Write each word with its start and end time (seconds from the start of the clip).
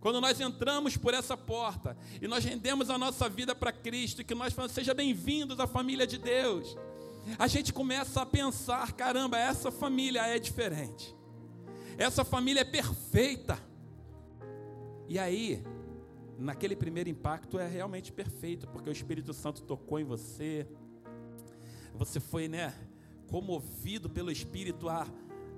Quando 0.00 0.18
nós 0.18 0.40
entramos 0.40 0.96
por 0.96 1.12
essa 1.12 1.36
porta 1.36 1.96
e 2.22 2.26
nós 2.26 2.42
rendemos 2.42 2.88
a 2.88 2.96
nossa 2.96 3.28
vida 3.28 3.54
para 3.54 3.70
Cristo, 3.70 4.24
que 4.24 4.34
nós 4.34 4.52
falamos, 4.54 4.74
seja 4.74 4.94
bem-vindos 4.94 5.60
à 5.60 5.66
família 5.66 6.06
de 6.06 6.16
Deus, 6.16 6.74
a 7.38 7.46
gente 7.46 7.70
começa 7.70 8.22
a 8.22 8.26
pensar: 8.26 8.92
caramba, 8.92 9.38
essa 9.38 9.70
família 9.70 10.26
é 10.26 10.38
diferente, 10.38 11.14
essa 11.98 12.24
família 12.24 12.60
é 12.60 12.64
perfeita. 12.64 13.58
E 15.06 15.18
aí, 15.18 15.62
naquele 16.38 16.74
primeiro 16.74 17.10
impacto 17.10 17.58
é 17.58 17.68
realmente 17.68 18.10
perfeito, 18.10 18.66
porque 18.68 18.88
o 18.88 18.92
Espírito 18.92 19.34
Santo 19.34 19.60
tocou 19.62 20.00
em 20.00 20.04
você, 20.04 20.66
você 21.94 22.18
foi, 22.18 22.48
né, 22.48 22.72
comovido 23.28 24.08
pelo 24.08 24.30
Espírito 24.30 24.88
a 24.88 25.06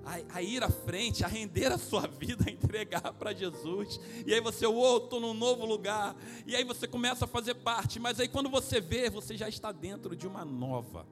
a, 0.05 0.37
a, 0.37 0.41
ir 0.41 0.63
à 0.63 0.69
frente, 0.69 1.23
a 1.23 1.27
render 1.27 1.71
a 1.71 1.77
sua 1.77 2.07
vida, 2.07 2.45
a 2.47 2.51
entregar 2.51 3.13
para 3.13 3.33
Jesus. 3.33 3.99
E 4.25 4.33
aí 4.33 4.41
você, 4.41 4.65
uou, 4.65 4.97
estou 4.97 5.19
num 5.19 5.33
novo 5.33 5.65
lugar. 5.65 6.15
E 6.45 6.55
aí 6.55 6.63
você 6.63 6.87
começa 6.87 7.25
a 7.25 7.27
fazer 7.27 7.55
parte. 7.55 7.99
Mas 7.99 8.19
aí 8.19 8.27
quando 8.27 8.49
você 8.49 8.79
vê, 8.79 9.09
você 9.09 9.37
já 9.37 9.47
está 9.47 9.71
dentro 9.71 10.15
de 10.15 10.27
uma 10.27 10.43
nova 10.43 11.07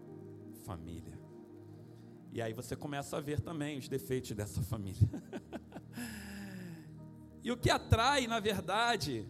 família. 0.66 1.20
E 2.34 2.42
aí 2.42 2.54
você 2.54 2.76
começa 2.76 3.18
a 3.18 3.22
ver 3.22 3.42
também 3.42 3.78
os 3.78 3.88
defeitos 3.88 4.32
dessa 4.32 4.62
família. 4.64 5.10
e 7.44 7.52
o 7.52 7.58
que 7.58 7.70
atrai, 7.70 8.28
na 8.28 8.40
verdade, 8.40 9.28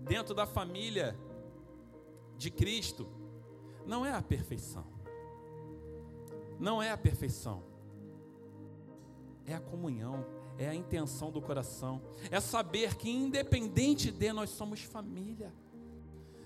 dentro 0.00 0.34
da 0.34 0.46
família 0.46 1.16
de 2.36 2.50
Cristo, 2.50 3.08
não 3.84 4.04
é 4.04 4.12
a 4.12 4.22
perfeição. 4.22 4.86
Não 6.58 6.82
é 6.82 6.90
a 6.90 6.96
perfeição 6.96 7.75
é 9.46 9.54
a 9.54 9.60
comunhão, 9.60 10.26
é 10.58 10.68
a 10.68 10.74
intenção 10.74 11.30
do 11.30 11.40
coração, 11.40 12.02
é 12.30 12.40
saber 12.40 12.96
que 12.96 13.10
independente 13.10 14.10
de 14.10 14.32
nós 14.32 14.50
somos 14.50 14.80
família. 14.82 15.52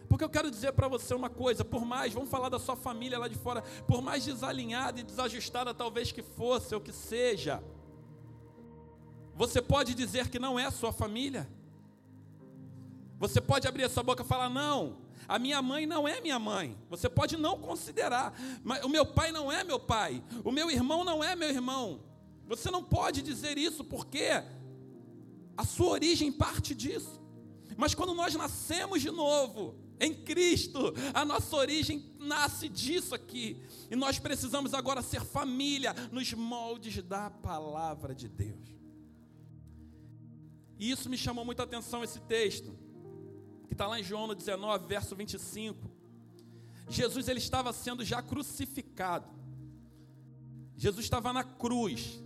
Porque 0.08 0.24
eu 0.24 0.28
quero 0.28 0.50
dizer 0.50 0.72
para 0.72 0.88
você 0.88 1.14
uma 1.14 1.30
coisa, 1.30 1.64
por 1.64 1.84
mais, 1.84 2.12
vamos 2.12 2.28
falar 2.28 2.48
da 2.48 2.58
sua 2.58 2.74
família 2.74 3.18
lá 3.18 3.28
de 3.28 3.36
fora, 3.36 3.62
por 3.86 4.02
mais 4.02 4.24
desalinhada 4.24 5.00
e 5.00 5.04
desajustada 5.04 5.72
talvez 5.72 6.10
que 6.10 6.22
fosse 6.22 6.74
ou 6.74 6.80
que 6.80 6.92
seja, 6.92 7.62
você 9.34 9.62
pode 9.62 9.94
dizer 9.94 10.28
que 10.28 10.38
não 10.38 10.58
é 10.58 10.70
sua 10.70 10.92
família. 10.92 11.48
Você 13.18 13.40
pode 13.40 13.68
abrir 13.68 13.84
essa 13.84 14.02
boca 14.02 14.22
e 14.22 14.26
falar: 14.26 14.50
não, 14.50 14.98
a 15.28 15.38
minha 15.38 15.62
mãe 15.62 15.86
não 15.86 16.08
é 16.08 16.20
minha 16.20 16.38
mãe. 16.38 16.76
Você 16.90 17.08
pode 17.08 17.36
não 17.36 17.56
considerar, 17.56 18.34
mas 18.64 18.82
o 18.84 18.88
meu 18.88 19.06
pai 19.06 19.30
não 19.30 19.50
é 19.50 19.62
meu 19.62 19.78
pai, 19.78 20.22
o 20.42 20.50
meu 20.50 20.70
irmão 20.70 21.04
não 21.04 21.22
é 21.22 21.36
meu 21.36 21.48
irmão. 21.48 22.09
Você 22.50 22.68
não 22.68 22.82
pode 22.82 23.22
dizer 23.22 23.56
isso 23.56 23.84
porque 23.84 24.26
a 25.56 25.64
sua 25.64 25.90
origem 25.90 26.32
parte 26.32 26.74
disso. 26.74 27.22
Mas 27.76 27.94
quando 27.94 28.12
nós 28.12 28.34
nascemos 28.34 29.00
de 29.00 29.08
novo, 29.08 29.76
em 30.00 30.12
Cristo, 30.12 30.92
a 31.14 31.24
nossa 31.24 31.54
origem 31.54 32.12
nasce 32.18 32.68
disso 32.68 33.14
aqui. 33.14 33.62
E 33.88 33.94
nós 33.94 34.18
precisamos 34.18 34.74
agora 34.74 35.00
ser 35.00 35.24
família 35.24 35.94
nos 36.10 36.32
moldes 36.32 37.00
da 37.04 37.30
palavra 37.30 38.12
de 38.16 38.26
Deus. 38.26 38.68
E 40.76 40.90
isso 40.90 41.08
me 41.08 41.16
chamou 41.16 41.44
muita 41.44 41.62
atenção, 41.62 42.02
esse 42.02 42.18
texto, 42.18 42.76
que 43.68 43.74
está 43.74 43.86
lá 43.86 44.00
em 44.00 44.02
João 44.02 44.34
19, 44.34 44.88
verso 44.88 45.14
25. 45.14 45.88
Jesus 46.88 47.28
ele 47.28 47.38
estava 47.38 47.72
sendo 47.72 48.04
já 48.04 48.20
crucificado. 48.20 49.28
Jesus 50.76 51.06
estava 51.06 51.32
na 51.32 51.44
cruz. 51.44 52.20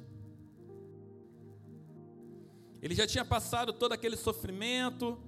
Ele 2.84 2.94
já 2.94 3.06
tinha 3.06 3.24
passado 3.24 3.72
todo 3.72 3.92
aquele 3.92 4.14
sofrimento, 4.14 5.18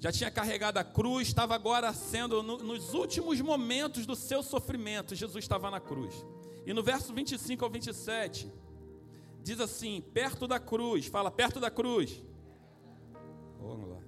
já 0.00 0.10
tinha 0.10 0.28
carregado 0.32 0.76
a 0.76 0.82
cruz, 0.82 1.28
estava 1.28 1.54
agora 1.54 1.92
sendo, 1.92 2.42
no, 2.42 2.58
nos 2.58 2.92
últimos 2.92 3.40
momentos 3.40 4.04
do 4.04 4.16
seu 4.16 4.42
sofrimento, 4.42 5.14
Jesus 5.14 5.44
estava 5.44 5.70
na 5.70 5.78
cruz. 5.78 6.26
E 6.66 6.72
no 6.72 6.82
verso 6.82 7.14
25 7.14 7.64
ao 7.64 7.70
27, 7.70 8.52
diz 9.44 9.60
assim: 9.60 10.00
perto 10.12 10.48
da 10.48 10.58
cruz, 10.58 11.06
fala, 11.06 11.30
perto 11.30 11.60
da 11.60 11.70
cruz. 11.70 12.20
Vamos 13.60 13.88
lá. 13.88 14.00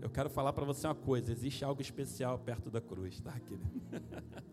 Eu 0.00 0.10
quero 0.10 0.30
falar 0.30 0.52
para 0.52 0.64
você 0.64 0.86
uma 0.86 0.94
coisa: 0.94 1.32
existe 1.32 1.64
algo 1.64 1.82
especial 1.82 2.38
perto 2.38 2.70
da 2.70 2.80
cruz, 2.80 3.18
tá, 3.18 3.32
querido? 3.32 3.82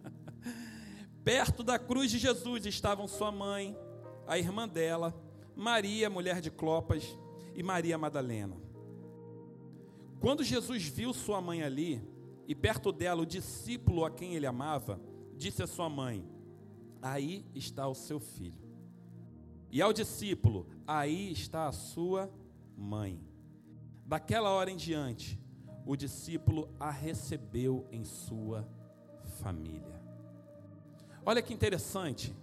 perto 1.23 1.61
da 1.61 1.77
cruz 1.77 2.09
de 2.09 2.17
Jesus 2.17 2.65
estavam 2.65 3.07
sua 3.07 3.31
mãe, 3.31 3.77
a 4.25 4.39
irmã 4.39 4.67
dela, 4.67 5.13
Maria, 5.55 6.09
mulher 6.09 6.41
de 6.41 6.51
Clopas, 6.51 7.17
e 7.55 7.63
Maria 7.63 7.97
Madalena. 7.97 8.55
Quando 10.19 10.43
Jesus 10.43 10.83
viu 10.83 11.13
sua 11.13 11.39
mãe 11.41 11.63
ali, 11.63 12.01
e 12.47 12.53
perto 12.53 12.91
dela 12.91 13.21
o 13.21 13.25
discípulo 13.25 14.05
a 14.05 14.11
quem 14.11 14.35
ele 14.35 14.45
amava, 14.45 14.99
disse 15.35 15.63
à 15.63 15.67
sua 15.67 15.89
mãe: 15.89 16.25
Aí 17.01 17.45
está 17.53 17.87
o 17.87 17.95
seu 17.95 18.19
filho. 18.19 18.65
E 19.71 19.81
ao 19.81 19.93
discípulo: 19.93 20.67
Aí 20.85 21.31
está 21.31 21.67
a 21.67 21.71
sua 21.71 22.31
mãe. 22.75 23.19
Daquela 24.05 24.49
hora 24.49 24.69
em 24.69 24.75
diante, 24.75 25.39
o 25.85 25.95
discípulo 25.95 26.69
a 26.79 26.91
recebeu 26.91 27.87
em 27.91 28.03
sua 28.03 28.67
família. 29.41 30.01
Olha 31.25 31.41
que 31.41 31.53
interessante. 31.53 32.35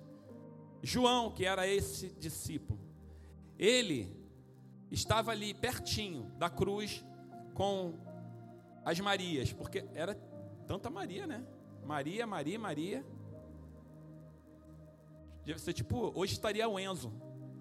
João, 0.82 1.30
que 1.30 1.44
era 1.44 1.66
esse 1.66 2.08
discípulo, 2.18 2.80
ele 3.62 4.14
estava 4.90 5.30
ali 5.30 5.54
pertinho 5.54 6.24
da 6.36 6.50
cruz 6.50 7.06
com 7.54 7.94
as 8.84 8.98
Marias, 8.98 9.52
porque 9.52 9.84
era 9.94 10.16
tanta 10.66 10.90
Maria, 10.90 11.28
né? 11.28 11.46
Maria, 11.84 12.26
Maria, 12.26 12.58
Maria. 12.58 13.06
Deve 15.44 15.60
ser 15.60 15.74
tipo, 15.74 16.10
hoje 16.12 16.32
estaria 16.32 16.68
o 16.68 16.76
Enzo 16.76 17.12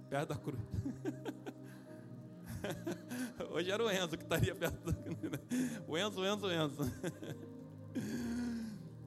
perto 0.10 0.30
da 0.30 0.38
cruz. 0.38 0.60
hoje 3.52 3.70
era 3.70 3.84
o 3.84 3.92
Enzo 3.92 4.18
que 4.18 4.24
estaria 4.24 4.56
perto 4.56 4.84
da 4.84 4.94
cruz. 4.94 5.20
Enzo, 6.00 6.22
o 6.22 6.26
Enzo, 6.26 6.48
o 6.48 6.52
Enzo. 6.52 6.82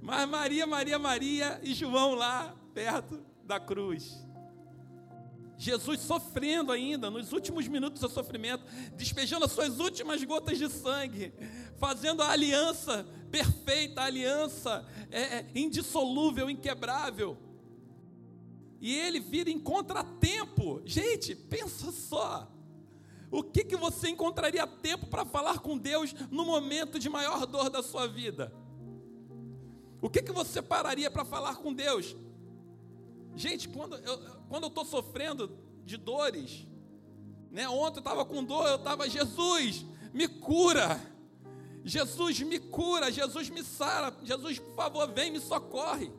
Mas 0.00 0.28
Maria, 0.28 0.65
Maria, 0.65 0.99
Maria 0.99 1.59
e 1.60 1.75
João 1.75 2.15
lá 2.15 2.54
perto 2.72 3.21
da 3.43 3.59
cruz. 3.59 4.25
Jesus 5.56 6.00
sofrendo 6.00 6.72
ainda, 6.72 7.10
nos 7.10 7.32
últimos 7.32 7.66
minutos 7.69 8.00
do 8.00 8.09
seu 8.09 8.10
sofrimento, 8.10 8.65
despejando 8.97 9.44
as 9.44 9.53
suas 9.53 9.78
últimas 9.78 10.22
gotas 10.25 10.59
de 10.59 10.69
sangue, 10.69 11.32
fazendo 11.78 12.22
a 12.22 12.31
aliança 12.31 13.06
perfeita, 13.31 14.00
a 14.00 14.04
aliança 14.04 14.87
é, 15.10 15.20
é, 15.20 15.47
indissolúvel, 15.54 16.50
inquebrável. 16.50 17.37
E 18.81 18.94
ele 18.94 19.19
vira 19.19 19.50
em 19.50 19.59
contratempo. 19.59 20.82
Gente, 20.84 21.34
pensa 21.34 21.91
só. 21.91 22.50
O 23.31 23.42
que, 23.42 23.65
que 23.65 23.76
você 23.76 24.09
encontraria 24.09 24.66
tempo 24.66 25.06
para 25.06 25.25
falar 25.25 25.59
com 25.59 25.76
Deus 25.76 26.15
no 26.31 26.44
momento 26.44 26.98
de 26.98 27.09
maior 27.09 27.47
dor 27.47 27.71
da 27.71 27.82
sua 27.82 28.06
vida? 28.06 28.53
O 30.00 30.10
que, 30.10 30.22
que 30.22 30.31
você 30.31 30.60
pararia 30.60 31.10
para 31.10 31.25
falar 31.25 31.56
com 31.56 31.72
Deus? 31.72 32.15
Gente, 33.37 33.69
quando 33.69 33.97
eu 33.97 34.34
quando 34.49 34.72
eu 34.77 34.84
sofrendo 34.84 35.59
de 35.84 35.97
dores, 35.97 36.67
né? 37.50 37.69
Ontem 37.69 37.99
eu 37.99 38.00
estava 38.00 38.25
com 38.25 38.43
dor, 38.43 38.67
eu 38.67 38.77
estava, 38.77 39.09
Jesus, 39.09 39.84
me 40.12 40.28
cura. 40.28 41.00
Jesus 41.84 42.41
me 42.41 42.59
cura, 42.59 43.12
Jesus 43.12 43.50
me 43.50 43.62
sara, 43.62 44.17
Jesus, 44.22 44.59
por 44.59 44.75
favor, 44.75 45.12
vem, 45.12 45.31
me 45.31 45.39
socorre. 45.39 46.11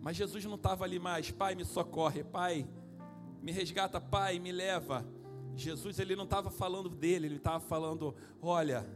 Mas 0.00 0.16
Jesus 0.16 0.44
não 0.44 0.56
estava 0.56 0.84
ali 0.84 0.98
mais, 0.98 1.30
Pai, 1.30 1.54
me 1.54 1.64
socorre, 1.64 2.22
Pai, 2.22 2.68
me 3.40 3.50
resgata, 3.52 3.98
Pai, 4.00 4.38
me 4.38 4.52
leva. 4.52 5.06
Jesus, 5.56 5.98
ele 5.98 6.14
não 6.14 6.24
estava 6.24 6.50
falando 6.50 6.90
dele, 6.90 7.26
ele 7.26 7.36
estava 7.36 7.60
falando: 7.60 8.14
olha, 8.42 8.86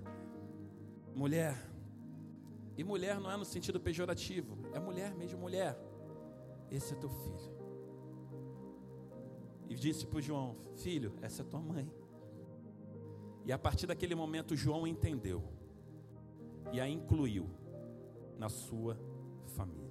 mulher, 1.14 1.56
e 2.76 2.84
mulher 2.84 3.18
não 3.18 3.30
é 3.30 3.36
no 3.36 3.44
sentido 3.44 3.80
pejorativo, 3.80 4.58
é 4.72 4.78
mulher 4.78 5.14
mesmo, 5.14 5.38
mulher. 5.38 5.78
Esse 6.70 6.94
é 6.94 6.96
teu 6.96 7.08
filho. 7.08 7.58
E 9.68 9.74
disse 9.74 10.06
para 10.06 10.20
João: 10.20 10.56
Filho, 10.76 11.14
essa 11.22 11.42
é 11.42 11.44
tua 11.44 11.60
mãe. 11.60 11.90
E 13.44 13.52
a 13.52 13.58
partir 13.58 13.86
daquele 13.86 14.14
momento, 14.14 14.54
João 14.56 14.86
entendeu 14.86 15.42
e 16.72 16.80
a 16.80 16.88
incluiu 16.88 17.48
na 18.38 18.48
sua 18.48 18.98
família. 19.56 19.88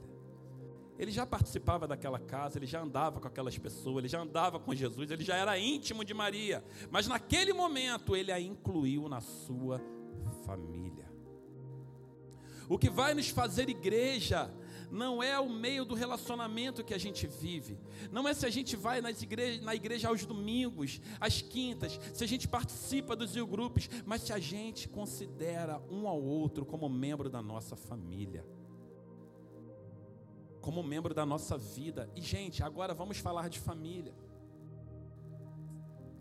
Ele 0.98 1.12
já 1.12 1.26
participava 1.26 1.88
daquela 1.88 2.20
casa, 2.20 2.58
ele 2.58 2.66
já 2.66 2.82
andava 2.82 3.20
com 3.20 3.28
aquelas 3.28 3.58
pessoas, 3.58 3.98
ele 3.98 4.08
já 4.08 4.20
andava 4.20 4.60
com 4.60 4.74
Jesus, 4.74 5.12
ele 5.12 5.24
já 5.24 5.36
era 5.36 5.58
íntimo 5.58 6.04
de 6.04 6.14
Maria, 6.14 6.64
mas 6.90 7.08
naquele 7.08 7.54
momento 7.54 8.16
ele 8.16 8.32
a 8.32 8.40
incluiu 8.40 9.08
na 9.08 9.22
sua 9.22 9.80
família. 10.46 11.06
O 12.68 12.78
que 12.78 12.90
vai 12.90 13.14
nos 13.14 13.30
fazer 13.30 13.70
igreja 13.70 14.52
não 14.90 15.22
é 15.22 15.40
o 15.40 15.50
meio 15.50 15.84
do 15.84 15.96
relacionamento 15.96 16.84
que 16.84 16.94
a 16.94 16.98
gente 16.98 17.28
vive, 17.28 17.80
não 18.12 18.28
é 18.28 18.34
se 18.34 18.46
a 18.46 18.50
gente 18.50 18.76
vai 18.76 19.02
nas 19.02 19.18
na 19.62 19.76
igreja 19.76 20.08
aos 20.08 20.26
domingos, 20.26 21.02
às 21.20 21.42
quintas, 21.42 22.00
se 22.14 22.24
a 22.24 22.28
gente 22.28 22.48
participa 22.48 23.16
dos 23.16 23.36
grupos, 23.36 23.90
mas 24.06 24.22
se 24.22 24.34
a 24.34 24.40
gente 24.40 24.88
considera 24.88 25.82
um 25.90 26.08
ao 26.08 26.22
outro 26.22 26.66
como 26.66 26.88
membro 26.88 27.30
da 27.30 27.42
nossa 27.42 27.76
família, 27.76 28.46
como 30.68 30.84
membro 30.84 31.14
da 31.14 31.26
nossa 31.26 31.58
vida. 31.58 32.10
E, 32.14 32.22
gente, 32.22 32.62
agora 32.62 32.94
vamos 32.94 33.18
falar 33.18 33.50
de 33.50 33.58
família. 33.58 34.14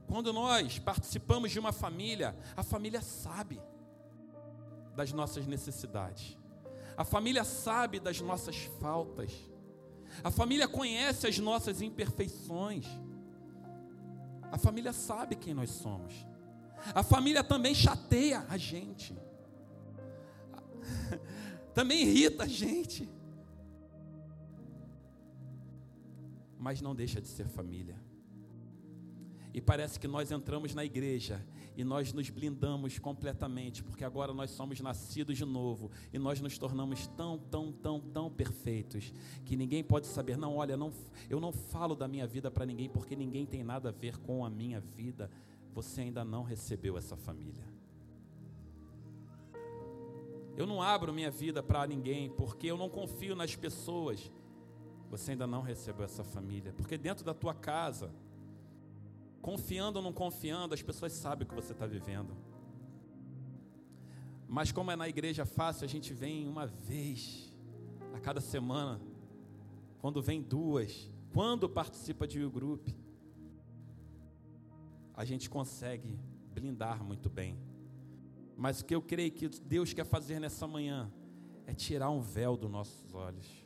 Quando 0.06 0.32
nós 0.32 0.78
participamos 0.78 1.50
de 1.50 1.58
uma 1.58 1.72
família, 1.72 2.36
a 2.56 2.62
família 2.62 3.00
sabe 3.00 3.60
das 4.94 5.12
nossas 5.12 5.48
necessidades. 5.48 6.38
A 6.96 7.04
família 7.04 7.44
sabe 7.44 8.00
das 8.00 8.20
nossas 8.20 8.56
faltas. 8.81 9.32
A 10.25 10.31
família 10.31 10.66
conhece 10.66 11.26
as 11.26 11.38
nossas 11.38 11.82
imperfeições. 11.82 12.87
A 14.50 14.58
família 14.58 14.93
sabe 14.93 15.37
quem 15.37 15.52
nós 15.52 15.70
somos. 15.70 16.14
A 16.94 17.02
família 17.02 17.44
também 17.44 17.75
chateia 17.75 18.46
a 18.48 18.56
gente. 18.56 19.16
Também 21.75 22.02
irrita 22.02 22.44
a 22.44 22.48
gente. 22.48 23.08
Mas 26.58 26.81
não 26.81 26.94
deixa 26.94 27.20
de 27.20 27.28
ser 27.28 27.48
família. 27.48 28.00
E 29.56 29.61
parece 29.62 29.99
que 29.99 30.06
nós 30.06 30.31
entramos 30.31 30.75
na 30.75 30.85
igreja 30.85 31.43
e 31.75 31.82
nós 31.82 32.12
nos 32.12 32.29
blindamos 32.29 32.99
completamente, 32.99 33.82
porque 33.82 34.05
agora 34.05 34.35
nós 34.35 34.50
somos 34.50 34.79
nascidos 34.82 35.38
de 35.38 35.47
novo 35.47 35.91
e 36.12 36.19
nós 36.19 36.43
nos 36.43 36.58
tornamos 36.58 37.06
tão, 37.06 37.38
tão, 37.38 37.73
tão, 37.73 37.99
tão 37.99 38.31
perfeitos 38.31 39.14
que 39.47 39.56
ninguém 39.56 39.82
pode 39.82 40.08
saber. 40.08 40.37
Não, 40.37 40.56
olha, 40.56 40.76
não, 40.76 40.93
eu 41.31 41.41
não 41.41 41.53
falo 41.53 41.97
da 41.97 42.06
minha 42.06 42.26
vida 42.26 42.50
para 42.50 42.67
ninguém 42.67 42.91
porque 42.91 43.17
ninguém 43.17 43.47
tem 43.47 43.64
nada 43.64 43.88
a 43.88 43.93
ver 43.93 44.19
com 44.19 44.44
a 44.44 44.50
minha 44.50 44.79
vida. 44.79 45.31
Você 45.73 46.03
ainda 46.03 46.23
não 46.23 46.43
recebeu 46.43 46.99
essa 46.99 47.17
família. 47.17 47.64
Eu 50.55 50.67
não 50.67 50.82
abro 50.82 51.14
minha 51.14 51.31
vida 51.31 51.62
para 51.62 51.87
ninguém 51.87 52.29
porque 52.29 52.67
eu 52.67 52.76
não 52.76 52.91
confio 52.91 53.35
nas 53.35 53.56
pessoas. 53.56 54.31
Você 55.08 55.31
ainda 55.31 55.47
não 55.47 55.62
recebeu 55.62 56.05
essa 56.05 56.23
família, 56.23 56.75
porque 56.75 56.99
dentro 56.99 57.25
da 57.25 57.32
tua 57.32 57.55
casa 57.55 58.12
Confiando 59.46 60.00
ou 60.00 60.02
não 60.02 60.12
confiando, 60.12 60.75
as 60.75 60.82
pessoas 60.82 61.12
sabem 61.12 61.46
o 61.46 61.48
que 61.48 61.54
você 61.54 61.70
está 61.70 61.87
vivendo. 61.87 62.37
Mas 64.48 64.72
como 64.72 64.90
é 64.90 64.96
na 64.96 65.08
igreja 65.08 65.46
fácil, 65.46 65.84
a 65.84 65.88
gente 65.88 66.12
vem 66.12 66.48
uma 66.48 66.66
vez 66.66 67.54
a 68.12 68.19
cada 68.19 68.40
semana. 68.40 69.00
Quando 70.00 70.20
vem 70.20 70.43
duas, 70.43 71.08
quando 71.32 71.69
participa 71.69 72.26
de 72.26 72.44
um 72.44 72.50
grupo, 72.50 72.90
a 75.14 75.25
gente 75.25 75.48
consegue 75.48 76.19
blindar 76.52 77.04
muito 77.04 77.31
bem. 77.31 77.56
Mas 78.56 78.81
o 78.81 78.84
que 78.84 78.96
eu 78.96 79.00
creio 79.00 79.31
que 79.31 79.48
Deus 79.48 79.93
quer 79.93 80.06
fazer 80.06 80.40
nessa 80.40 80.66
manhã 80.66 81.08
é 81.69 81.72
tirar 81.72 82.10
um 82.10 82.20
véu 82.20 82.56
dos 82.56 82.69
nossos 82.69 83.14
olhos. 83.14 83.65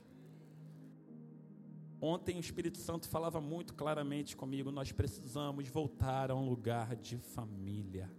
Ontem 2.03 2.37
o 2.37 2.41
Espírito 2.41 2.79
Santo 2.79 3.07
falava 3.09 3.41
muito 3.41 3.75
claramente 3.75 4.35
comigo: 4.35 4.71
nós 4.71 4.91
precisamos 4.91 5.69
voltar 5.69 6.31
a 6.31 6.35
um 6.35 6.49
lugar 6.49 6.97
de 6.97 7.19
família, 7.19 8.11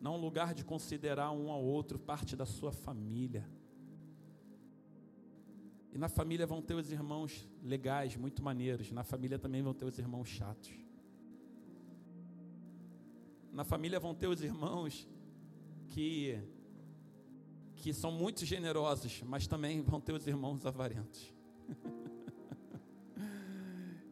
não 0.00 0.14
um 0.14 0.20
lugar 0.20 0.54
de 0.54 0.64
considerar 0.64 1.32
um 1.32 1.50
ao 1.50 1.62
outro 1.62 1.98
parte 1.98 2.36
da 2.36 2.46
sua 2.46 2.70
família. 2.70 3.48
E 5.92 5.98
na 5.98 6.08
família 6.08 6.46
vão 6.46 6.62
ter 6.62 6.74
os 6.74 6.92
irmãos 6.92 7.48
legais, 7.64 8.14
muito 8.14 8.44
maneiros, 8.44 8.92
na 8.92 9.02
família 9.02 9.38
também 9.38 9.60
vão 9.60 9.74
ter 9.74 9.84
os 9.84 9.98
irmãos 9.98 10.28
chatos. 10.28 10.70
Na 13.50 13.64
família 13.64 13.98
vão 13.98 14.14
ter 14.14 14.28
os 14.28 14.40
irmãos 14.40 15.08
que 15.88 16.38
que 17.74 17.92
são 17.92 18.10
muito 18.10 18.44
generosos, 18.44 19.22
mas 19.22 19.46
também 19.46 19.82
vão 19.82 20.00
ter 20.00 20.12
os 20.12 20.26
irmãos 20.26 20.66
avarentos. 20.66 21.32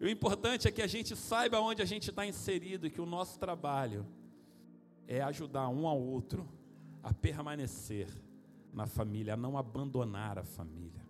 o 0.05 0.09
importante 0.09 0.69
é 0.69 0.71
que 0.71 0.83
a 0.83 0.87
gente 0.87 1.17
saiba 1.17 1.61
onde 1.61 1.81
a 1.81 1.87
gente 1.87 2.11
está 2.11 2.27
inserido 2.27 2.87
e 2.87 2.91
que 2.91 3.01
o 3.01 3.07
nosso 3.07 3.39
trabalho 3.39 4.07
é 5.09 5.23
ajudar 5.23 5.69
um 5.69 5.87
ao 5.87 6.01
outro 6.01 6.47
a 7.03 7.15
permanecer 7.15 8.09
na 8.73 8.87
família, 8.87 9.35
a 9.35 9.37
não 9.37 9.57
abandonar 9.57 10.39
a 10.39 10.45
família. 10.45 11.07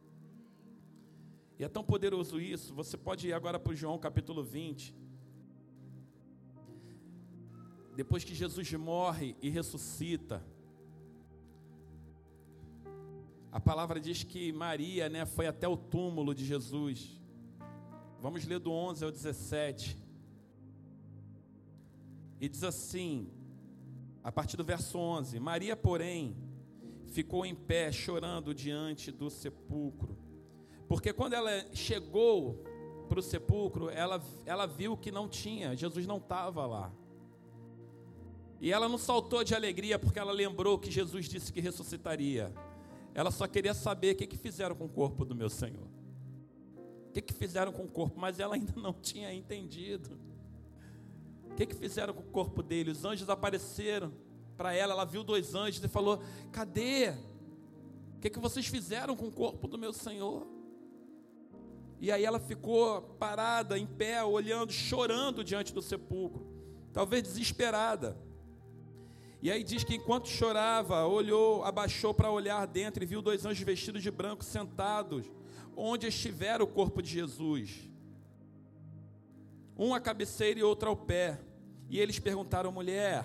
E 1.59 1.65
é 1.65 1.69
tão 1.69 1.83
poderoso 1.83 2.41
isso, 2.41 2.75
você 2.75 2.97
pode 2.97 3.29
ir 3.29 3.33
agora 3.33 3.59
para 3.59 3.75
João 3.75 3.99
capítulo 3.99 4.44
20. 4.44 4.94
Depois 7.97 8.23
que 8.23 8.35
Jesus 8.35 8.71
morre 8.75 9.35
e 9.41 9.49
ressuscita, 9.49 10.44
a 13.50 13.59
palavra 13.59 13.99
diz 13.99 14.23
que 14.23 14.53
Maria 14.53 15.09
né, 15.09 15.25
foi 15.25 15.47
até 15.47 15.67
o 15.67 15.79
túmulo 15.79 16.35
de 16.35 16.44
Jesus. 16.44 17.19
Vamos 18.21 18.45
ler 18.47 18.59
do 18.59 18.73
11 18.73 19.05
ao 19.05 19.11
17. 19.11 19.97
E 22.41 22.49
diz 22.49 22.65
assim, 22.65 23.31
a 24.23 24.33
partir 24.33 24.57
do 24.57 24.65
verso 24.65 24.99
11: 24.99 25.39
Maria, 25.39 25.77
porém, 25.77 26.37
ficou 27.07 27.45
em 27.45 27.55
pé, 27.55 27.93
chorando 27.93 28.55
diante 28.55 29.13
do 29.13 29.31
sepulcro. 29.31 30.17
Porque 30.89 31.13
quando 31.13 31.35
ela 31.35 31.51
chegou 31.75 32.65
para 33.09 33.19
o 33.19 33.23
sepulcro, 33.23 33.91
ela, 33.91 34.23
ela 34.45 34.67
viu 34.67 34.97
que 34.97 35.11
não 35.11 35.29
tinha, 35.29 35.77
Jesus 35.77 36.07
não 36.07 36.19
estava 36.19 36.67
lá. 36.67 36.93
E 38.61 38.73
ela 38.73 38.89
não 38.89 38.97
saltou 38.97 39.45
de 39.45 39.55
alegria 39.55 39.99
porque 39.99 40.19
ela 40.19 40.33
lembrou 40.33 40.79
que 40.79 40.91
Jesus 40.91 41.29
disse 41.29 41.53
que 41.53 41.61
ressuscitaria. 41.61 42.53
Ela 43.15 43.31
só 43.31 43.47
queria 43.47 43.75
saber 43.75 44.15
o 44.15 44.17
que, 44.17 44.27
que 44.27 44.37
fizeram 44.37 44.75
com 44.75 44.87
o 44.87 44.89
corpo 44.89 45.25
do 45.25 45.35
meu 45.35 45.51
Senhor 45.51 45.96
que, 47.23 47.33
que 47.33 47.35
fizeram 47.35 47.73
com 47.73 47.85
o 47.85 47.89
corpo? 47.89 48.19
Mas 48.19 48.39
ela 48.39 48.55
ainda 48.55 48.73
não 48.77 48.93
tinha 48.93 49.33
entendido. 49.33 50.19
O 51.51 51.55
que, 51.55 51.67
que 51.67 51.75
fizeram 51.75 52.13
com 52.13 52.21
o 52.21 52.31
corpo 52.31 52.63
dele? 52.63 52.91
Os 52.91 53.05
anjos 53.05 53.31
apareceram 53.31 54.13
para 54.57 54.75
ela, 54.75 54.93
ela 54.93 55.05
viu 55.05 55.25
dois 55.25 55.55
anjos 55.55 55.83
e 55.83 55.89
falou: 55.89 56.21
Cadê? 56.53 57.11
O 58.17 58.21
que, 58.21 58.31
que 58.31 58.39
vocês 58.39 58.67
fizeram 58.67 59.17
com 59.17 59.29
o 59.29 59.33
corpo 59.33 59.67
do 59.67 59.79
meu 59.79 59.93
Senhor? 59.93 60.47
E 61.99 62.13
aí 62.13 62.25
ela 62.25 62.39
ficou 62.39 63.01
parada, 63.19 63.79
em 63.79 63.87
pé, 63.87 64.23
olhando, 64.23 64.71
chorando 64.71 65.43
diante 65.43 65.73
do 65.73 65.81
sepulcro, 65.81 66.47
talvez 66.93 67.23
desesperada. 67.23 68.17
E 69.40 69.50
aí 69.50 69.64
diz 69.64 69.85
que 69.85 69.95
enquanto 69.95 70.29
chorava, 70.29 71.07
olhou, 71.07 71.64
abaixou 71.64 72.12
para 72.12 72.31
olhar 72.31 72.67
dentro 72.67 73.02
e 73.02 73.07
viu 73.07 73.23
dois 73.23 73.47
anjos 73.47 73.64
vestidos 73.64 74.02
de 74.02 74.11
branco 74.11 74.45
sentados 74.45 75.31
onde 75.76 76.06
estiver 76.06 76.62
o 76.62 76.66
corpo 76.66 77.02
de 77.02 77.11
Jesus. 77.11 77.88
Um 79.78 79.95
à 79.95 80.00
cabeceira 80.00 80.59
e 80.59 80.62
outro 80.62 80.88
ao 80.88 80.97
pé. 80.97 81.38
E 81.88 82.00
eles 82.00 82.18
perguntaram, 82.18 82.73
mulher, 82.73 83.25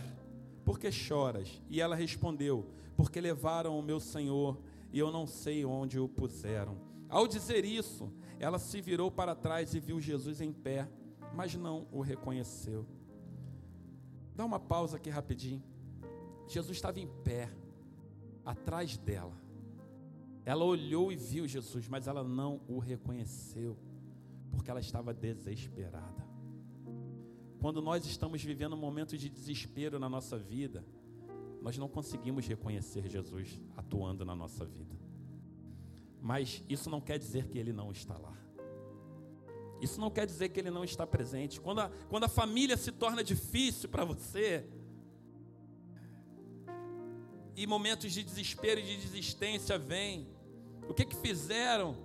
por 0.66 0.78
que 0.78 0.92
choras? 0.92 1.62
E 1.70 1.80
ela 1.82 1.96
respondeu, 1.96 2.70
porque 2.96 3.20
levaram 3.22 3.80
o 3.80 3.82
meu 3.82 4.00
Senhor 4.00 4.60
e 4.92 5.00
eu 5.00 5.12
não 5.12 5.26
sei 5.26 5.64
onde 5.66 5.98
o 5.98 6.08
puseram. 6.08 6.78
Ao 7.10 7.28
dizer 7.28 7.66
isso, 7.66 8.12
ela 8.40 8.60
se 8.60 8.82
virou 8.82 9.10
para 9.10 9.34
trás 9.34 9.74
e 9.74 9.80
viu 9.80 10.00
Jesus 10.00 10.42
em 10.42 10.52
pé, 10.52 10.88
mas 11.34 11.56
não 11.56 11.88
o 11.92 12.02
reconheceu. 12.02 12.86
Dá 14.36 14.46
uma 14.46 14.60
pausa 14.60 14.98
aqui 14.98 15.10
rapidinho. 15.10 15.64
Jesus 16.48 16.78
estava 16.78 17.00
em 17.00 17.08
pé, 17.08 17.50
atrás 18.46 18.98
dela. 18.98 19.34
Ela 20.52 20.66
olhou 20.66 21.14
e 21.14 21.16
viu 21.16 21.48
Jesus, 21.48 21.88
mas 21.88 22.08
ela 22.08 22.26
não 22.26 22.60
o 22.68 22.78
reconheceu, 22.78 23.78
porque 24.52 24.70
ela 24.70 24.82
estava 24.82 25.14
desesperada. 25.14 26.28
Quando 27.62 27.82
nós 27.82 28.06
estamos 28.06 28.44
vivendo 28.44 28.74
um 28.74 28.78
momento 28.78 29.18
de 29.18 29.30
desespero 29.30 29.98
na 29.98 30.10
nossa 30.10 30.38
vida, 30.38 30.84
nós 31.62 31.78
não 31.78 31.88
conseguimos 31.88 32.46
reconhecer 32.46 33.08
Jesus 33.08 33.62
atuando 33.78 34.26
na 34.26 34.36
nossa 34.36 34.66
vida. 34.66 34.94
Mas 36.22 36.62
isso 36.68 36.90
não 36.90 37.00
quer 37.00 37.18
dizer 37.18 37.48
que 37.48 37.58
ele 37.58 37.72
não 37.72 37.90
está 37.90 38.18
lá. 38.18 38.38
Isso 39.80 40.02
não 40.02 40.12
quer 40.12 40.26
dizer 40.26 40.50
que 40.50 40.60
ele 40.60 40.70
não 40.70 40.84
está 40.84 41.08
presente. 41.08 41.62
Quando 41.62 41.80
a, 41.80 41.90
quando 42.10 42.26
a 42.26 42.28
família 42.28 42.76
se 42.76 42.92
torna 42.92 43.24
difícil 43.24 43.88
para 43.88 44.04
você, 44.04 44.68
e 47.56 47.66
momentos 47.66 48.12
de 48.12 48.22
desespero 48.22 48.82
e 48.82 48.84
de 48.84 48.98
desistência 48.98 49.78
vêm. 49.78 50.28
O 50.88 50.94
que 50.94 51.06
que 51.06 51.16
fizeram? 51.16 51.96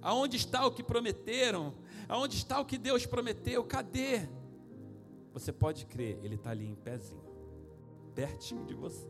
Aonde 0.00 0.36
está 0.36 0.66
o 0.66 0.70
que 0.70 0.82
prometeram? 0.82 1.74
Aonde 2.08 2.36
está 2.36 2.60
o 2.60 2.64
que 2.64 2.76
Deus 2.78 3.06
prometeu? 3.06 3.64
Cadê? 3.64 4.28
Você 5.32 5.52
pode 5.52 5.86
crer, 5.86 6.18
Ele 6.22 6.34
está 6.34 6.50
ali 6.50 6.66
em 6.66 6.74
pezinho, 6.74 7.24
pertinho 8.14 8.66
de 8.66 8.74
você, 8.74 9.08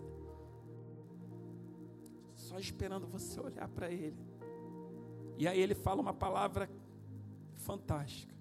só 2.35 2.59
esperando 2.59 3.07
você 3.09 3.41
olhar 3.41 3.69
para 3.69 3.91
Ele. 3.91 4.17
E 5.37 5.49
aí 5.49 5.61
ele 5.61 5.75
fala 5.75 6.01
uma 6.01 6.15
palavra 6.15 6.71
fantástica. 7.57 8.33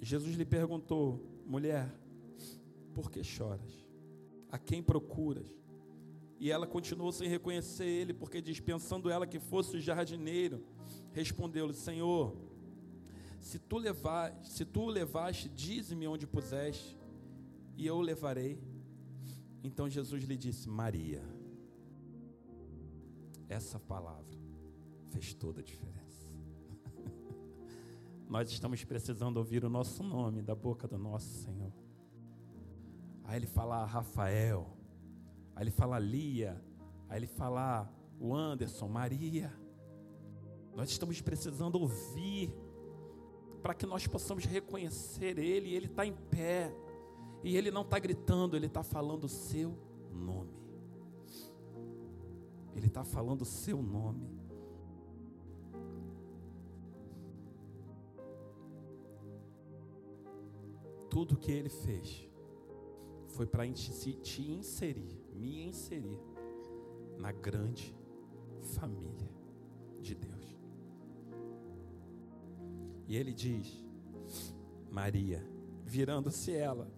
Jesus 0.00 0.34
lhe 0.36 0.44
perguntou: 0.44 1.20
mulher, 1.46 1.92
por 2.94 3.10
que 3.10 3.22
choras? 3.22 3.81
A 4.52 4.58
quem 4.58 4.82
procuras? 4.82 5.48
E 6.38 6.50
ela 6.50 6.66
continuou 6.66 7.10
sem 7.10 7.26
reconhecer 7.26 7.86
ele, 7.86 8.12
porque 8.12 8.42
dispensando 8.42 9.08
ela 9.08 9.26
que 9.26 9.38
fosse 9.38 9.78
o 9.78 9.80
jardineiro, 9.80 10.62
respondeu-lhe: 11.12 11.72
Senhor, 11.72 12.36
se 13.40 13.58
tu, 13.58 13.78
levar, 13.78 14.38
se 14.44 14.64
tu 14.66 14.86
levaste, 14.86 15.48
dize-me 15.48 16.06
onde 16.06 16.26
puseste, 16.26 16.98
e 17.76 17.86
eu 17.86 17.96
o 17.96 18.02
levarei. 18.02 18.60
Então 19.64 19.88
Jesus 19.88 20.22
lhe 20.24 20.36
disse: 20.36 20.68
Maria. 20.68 21.22
Essa 23.48 23.78
palavra 23.78 24.38
fez 25.10 25.32
toda 25.32 25.60
a 25.60 25.64
diferença. 25.64 26.26
Nós 28.28 28.50
estamos 28.50 28.84
precisando 28.84 29.38
ouvir 29.38 29.64
o 29.64 29.70
nosso 29.70 30.02
nome 30.02 30.42
da 30.42 30.54
boca 30.54 30.86
do 30.86 30.98
nosso 30.98 31.28
Senhor. 31.42 31.72
Aí 33.32 33.38
ele 33.38 33.46
fala 33.46 33.82
Rafael, 33.86 34.66
aí 35.56 35.62
ele 35.64 35.70
fala 35.70 35.98
Lia, 35.98 36.62
aí 37.08 37.18
ele 37.18 37.26
fala 37.26 37.90
o 38.20 38.34
Anderson, 38.34 38.86
Maria. 38.88 39.50
Nós 40.76 40.90
estamos 40.90 41.18
precisando 41.22 41.76
ouvir 41.76 42.54
para 43.62 43.72
que 43.72 43.86
nós 43.86 44.06
possamos 44.06 44.44
reconhecer 44.44 45.38
Ele. 45.38 45.74
Ele 45.74 45.86
está 45.86 46.04
em 46.04 46.12
pé 46.12 46.76
e 47.42 47.56
Ele 47.56 47.70
não 47.70 47.80
está 47.80 47.98
gritando, 47.98 48.54
Ele 48.54 48.66
está 48.66 48.82
falando 48.82 49.24
o 49.24 49.30
seu 49.30 49.78
nome. 50.12 50.52
Ele 52.76 52.88
está 52.88 53.02
falando 53.02 53.40
o 53.40 53.46
seu 53.46 53.82
nome. 53.82 54.28
Tudo 61.08 61.34
que 61.34 61.50
Ele 61.50 61.70
fez 61.70 62.30
foi 63.32 63.46
para 63.46 63.66
te 63.70 64.42
inserir, 64.42 65.18
me 65.34 65.64
inserir 65.64 66.18
na 67.18 67.32
grande 67.32 67.94
família 68.74 69.30
de 70.00 70.14
Deus. 70.14 70.56
E 73.06 73.16
ele 73.16 73.32
diz: 73.32 73.84
Maria, 74.90 75.42
virando-se 75.84 76.52
ela, 76.52 76.90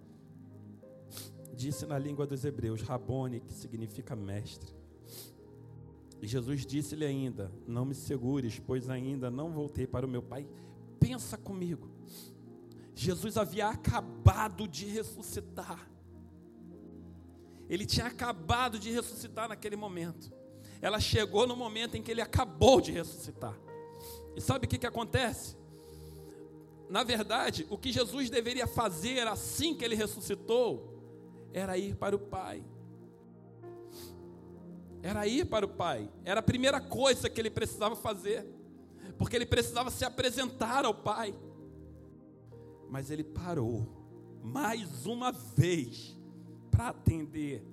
disse 1.54 1.86
na 1.86 1.98
língua 1.98 2.26
dos 2.26 2.44
hebreus, 2.44 2.82
Rabone, 2.82 3.40
que 3.40 3.52
significa 3.52 4.16
mestre. 4.16 4.74
E 6.20 6.26
Jesus 6.26 6.66
disse-lhe 6.66 7.04
ainda: 7.04 7.52
Não 7.66 7.84
me 7.84 7.94
segures, 7.94 8.58
pois 8.58 8.90
ainda 8.90 9.30
não 9.30 9.52
voltei 9.52 9.86
para 9.86 10.06
o 10.06 10.08
meu 10.08 10.22
Pai. 10.22 10.48
Pensa 10.98 11.36
comigo. 11.36 11.88
Jesus 12.94 13.36
havia 13.36 13.68
acabado 13.68 14.66
de 14.66 14.86
ressuscitar. 14.86 15.93
Ele 17.68 17.87
tinha 17.87 18.06
acabado 18.06 18.78
de 18.78 18.90
ressuscitar 18.90 19.49
naquele 19.49 19.76
momento. 19.76 20.33
Ela 20.80 21.00
chegou 21.00 21.47
no 21.47 21.56
momento 21.56 21.97
em 21.97 22.02
que 22.02 22.11
ele 22.11 22.21
acabou 22.21 22.80
de 22.80 22.92
ressuscitar. 22.92 23.59
E 24.37 24.40
sabe 24.40 24.66
o 24.66 24.68
que, 24.68 24.78
que 24.78 24.87
acontece? 24.87 25.56
Na 26.88 27.02
verdade, 27.02 27.66
o 27.71 27.78
que 27.78 27.90
Jesus 27.90 28.28
deveria 28.28 28.66
fazer 28.66 29.26
assim 29.26 29.75
que 29.75 29.85
ele 29.85 29.94
ressuscitou 29.94 30.92
era 31.52 31.78
ir 31.78 31.97
para 31.97 32.14
o 32.14 32.18
Pai. 32.18 32.62
Era 35.02 35.26
ir 35.26 35.47
para 35.47 35.64
o 35.64 35.68
Pai. 35.68 36.11
Era 36.25 36.40
a 36.40 36.42
primeira 36.42 36.80
coisa 36.80 37.28
que 37.30 37.40
ele 37.40 37.50
precisava 37.50 37.97
fazer. 37.97 38.47
Porque 39.18 39.37
ele 39.37 39.47
precisava 39.47 39.90
se 39.90 40.04
apresentar 40.04 40.85
ao 40.85 40.94
Pai. 40.94 41.35
Mas 42.90 43.11
ele 43.11 43.25
parou 43.25 43.87
mais 44.42 45.06
uma 45.06 45.33
vez 45.33 46.13
para 46.74 46.88
atender 46.88 47.64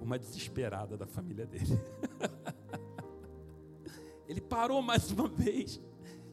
uma 0.00 0.18
desesperada 0.18 0.96
da 0.96 1.06
família 1.06 1.46
dele. 1.46 1.80
ele 4.28 4.40
parou 4.40 4.82
mais 4.82 5.10
uma 5.10 5.26
vez. 5.26 5.80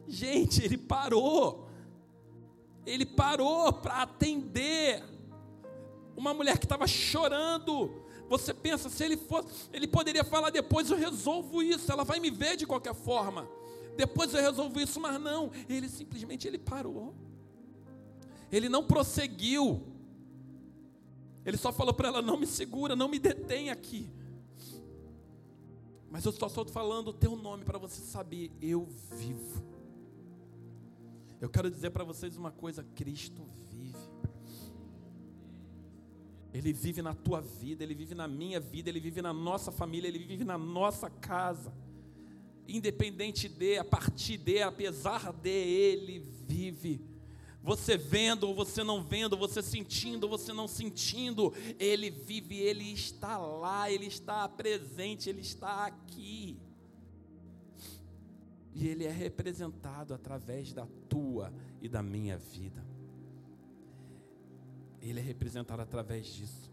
Gente, 0.06 0.62
ele 0.62 0.76
parou. 0.76 1.68
Ele 2.84 3.06
parou 3.06 3.72
para 3.72 4.02
atender 4.02 5.02
uma 6.16 6.34
mulher 6.34 6.58
que 6.58 6.66
estava 6.66 6.86
chorando. 6.86 8.02
Você 8.28 8.52
pensa, 8.52 8.90
se 8.90 9.04
ele 9.04 9.16
fosse, 9.16 9.68
ele 9.72 9.86
poderia 9.86 10.24
falar 10.24 10.50
depois 10.50 10.90
eu 10.90 10.96
resolvo 10.96 11.62
isso, 11.62 11.90
ela 11.90 12.04
vai 12.04 12.20
me 12.20 12.30
ver 12.30 12.56
de 12.56 12.66
qualquer 12.66 12.94
forma. 12.94 13.48
Depois 13.96 14.32
eu 14.34 14.40
resolvo 14.40 14.80
isso, 14.80 14.98
mas 15.00 15.20
não, 15.20 15.50
ele 15.68 15.88
simplesmente 15.88 16.46
ele 16.46 16.58
parou. 16.58 17.14
Ele 18.50 18.68
não 18.68 18.84
prosseguiu. 18.84 19.91
Ele 21.44 21.56
só 21.56 21.72
falou 21.72 21.94
para 21.94 22.08
ela: 22.08 22.22
não 22.22 22.36
me 22.36 22.46
segura, 22.46 22.94
não 22.94 23.08
me 23.08 23.18
detém 23.18 23.70
aqui. 23.70 24.10
Mas 26.10 26.24
eu 26.24 26.32
só 26.32 26.46
estou 26.46 26.66
falando 26.66 27.08
o 27.08 27.12
teu 27.12 27.34
nome 27.36 27.64
para 27.64 27.78
você 27.78 28.02
saber: 28.02 28.50
eu 28.60 28.86
vivo. 29.16 29.64
Eu 31.40 31.48
quero 31.48 31.70
dizer 31.70 31.90
para 31.90 32.04
vocês 32.04 32.36
uma 32.36 32.50
coisa: 32.50 32.84
Cristo 32.94 33.42
vive. 33.70 33.98
Ele 36.54 36.72
vive 36.72 37.00
na 37.00 37.14
tua 37.14 37.40
vida, 37.40 37.82
ele 37.82 37.94
vive 37.94 38.14
na 38.14 38.28
minha 38.28 38.60
vida, 38.60 38.90
ele 38.90 39.00
vive 39.00 39.22
na 39.22 39.32
nossa 39.32 39.72
família, 39.72 40.06
ele 40.06 40.18
vive 40.18 40.44
na 40.44 40.58
nossa 40.58 41.08
casa. 41.08 41.72
Independente 42.68 43.48
de, 43.48 43.78
a 43.78 43.84
partir 43.84 44.36
de, 44.36 44.62
apesar 44.62 45.32
de, 45.32 45.48
ele 45.48 46.20
vive. 46.46 47.00
Você 47.62 47.96
vendo 47.96 48.48
ou 48.48 48.54
você 48.54 48.82
não 48.82 49.02
vendo, 49.02 49.36
você 49.36 49.62
sentindo 49.62 50.24
ou 50.24 50.30
você 50.30 50.52
não 50.52 50.66
sentindo, 50.66 51.52
Ele 51.78 52.10
vive, 52.10 52.58
Ele 52.58 52.92
está 52.92 53.38
lá, 53.38 53.88
Ele 53.90 54.06
está 54.06 54.48
presente, 54.48 55.30
Ele 55.30 55.42
está 55.42 55.86
aqui. 55.86 56.58
E 58.74 58.88
Ele 58.88 59.04
é 59.04 59.10
representado 59.10 60.12
através 60.12 60.72
da 60.72 60.86
tua 61.08 61.52
e 61.80 61.88
da 61.88 62.02
minha 62.02 62.36
vida. 62.36 62.84
Ele 65.00 65.20
é 65.20 65.22
representado 65.22 65.82
através 65.82 66.26
disso. 66.26 66.72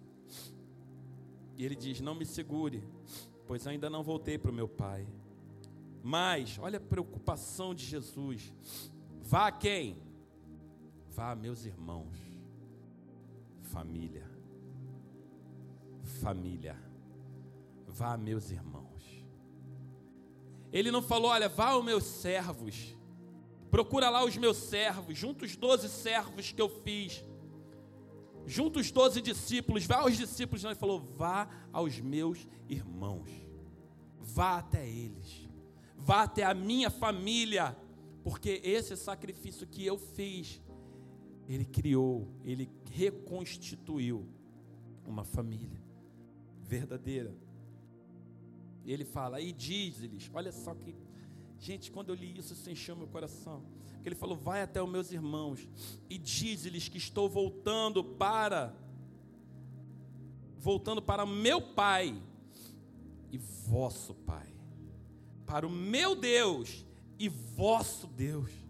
E 1.55 1.63
Ele 1.63 1.75
diz: 1.75 2.01
Não 2.01 2.15
me 2.15 2.25
segure, 2.25 2.83
pois 3.45 3.67
ainda 3.67 3.91
não 3.91 4.01
voltei 4.01 4.39
para 4.39 4.49
o 4.49 4.53
meu 4.53 4.67
Pai. 4.67 5.07
Mas, 6.01 6.57
olha 6.59 6.77
a 6.77 6.81
preocupação 6.81 7.75
de 7.75 7.85
Jesus. 7.85 8.53
Vá 9.21 9.51
quem? 9.51 10.08
Vá, 11.19 11.35
meus 11.35 11.65
irmãos, 11.65 12.17
família, 13.63 14.25
família, 16.21 16.81
vá, 17.85 18.15
meus 18.15 18.51
irmãos. 18.51 19.03
Ele 20.71 20.91
não 20.91 21.01
falou, 21.01 21.29
olha, 21.29 21.49
vá 21.49 21.71
aos 21.71 21.83
meus 21.83 22.05
servos, 22.05 22.95
procura 23.69 24.09
lá 24.09 24.23
os 24.23 24.37
meus 24.37 24.55
servos, 24.55 25.17
junta 25.17 25.43
os 25.43 25.57
doze 25.57 25.89
servos 25.89 26.53
que 26.53 26.61
eu 26.61 26.69
fiz, 26.69 27.21
junta 28.45 28.79
os 28.79 28.89
doze 28.89 29.19
discípulos, 29.19 29.85
vá 29.85 29.97
aos 29.97 30.15
discípulos, 30.15 30.63
não, 30.63 30.71
ele 30.71 30.79
falou, 30.79 31.01
vá 31.01 31.49
aos 31.73 31.99
meus 31.99 32.47
irmãos, 32.69 33.29
vá 34.21 34.59
até 34.59 34.87
eles, 34.87 35.49
vá 35.97 36.23
até 36.23 36.45
a 36.45 36.53
minha 36.53 36.89
família, 36.89 37.75
porque 38.23 38.61
esse 38.63 38.95
sacrifício 38.95 39.67
que 39.67 39.85
eu 39.85 39.97
fiz, 39.97 40.61
ele 41.49 41.65
criou, 41.65 42.27
ele 42.43 42.69
reconstituiu 42.91 44.23
uma 45.03 45.23
família 45.23 45.81
verdadeira. 46.61 47.35
Ele 48.85 49.03
fala, 49.03 49.41
e 49.41 49.51
diz-lhes, 49.51 50.29
olha 50.31 50.51
só 50.51 50.75
que, 50.75 50.95
gente, 51.57 51.91
quando 51.91 52.09
eu 52.09 52.15
li 52.15 52.37
isso, 52.37 52.53
isso 52.53 52.69
encheu 52.69 52.95
meu 52.95 53.07
coração. 53.07 53.63
Porque 53.93 54.09
ele 54.09 54.15
falou, 54.15 54.37
vai 54.37 54.61
até 54.61 54.81
os 54.81 54.89
meus 54.89 55.11
irmãos 55.11 55.67
e 56.07 56.19
diz-lhes 56.19 56.87
que 56.87 56.99
estou 56.99 57.27
voltando 57.27 58.03
para, 58.03 58.75
voltando 60.59 61.01
para 61.01 61.25
meu 61.25 61.59
Pai 61.59 62.21
e 63.31 63.39
vosso 63.39 64.13
Pai, 64.13 64.53
para 65.47 65.65
o 65.65 65.69
meu 65.69 66.15
Deus 66.15 66.85
e 67.17 67.27
vosso 67.27 68.05
Deus 68.05 68.68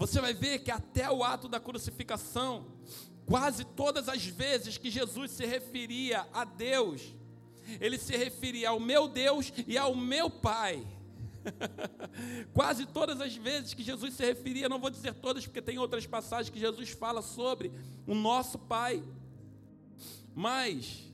você 0.00 0.18
vai 0.18 0.32
ver 0.32 0.60
que 0.60 0.70
até 0.70 1.10
o 1.10 1.22
ato 1.22 1.46
da 1.46 1.60
crucificação, 1.60 2.68
quase 3.26 3.66
todas 3.66 4.08
as 4.08 4.24
vezes 4.24 4.78
que 4.78 4.90
Jesus 4.90 5.30
se 5.30 5.44
referia 5.44 6.26
a 6.32 6.42
Deus, 6.42 7.14
ele 7.78 7.98
se 7.98 8.16
referia 8.16 8.70
ao 8.70 8.80
meu 8.80 9.06
Deus 9.06 9.52
e 9.66 9.76
ao 9.76 9.94
meu 9.94 10.30
Pai. 10.30 10.86
Quase 12.54 12.86
todas 12.86 13.20
as 13.20 13.36
vezes 13.36 13.74
que 13.74 13.82
Jesus 13.82 14.14
se 14.14 14.24
referia, 14.24 14.70
não 14.70 14.78
vou 14.78 14.88
dizer 14.88 15.12
todas, 15.12 15.46
porque 15.46 15.60
tem 15.60 15.78
outras 15.78 16.06
passagens 16.06 16.48
que 16.48 16.58
Jesus 16.58 16.88
fala 16.90 17.20
sobre 17.20 17.70
o 18.06 18.14
nosso 18.14 18.58
Pai. 18.58 19.04
Mas 20.34 21.12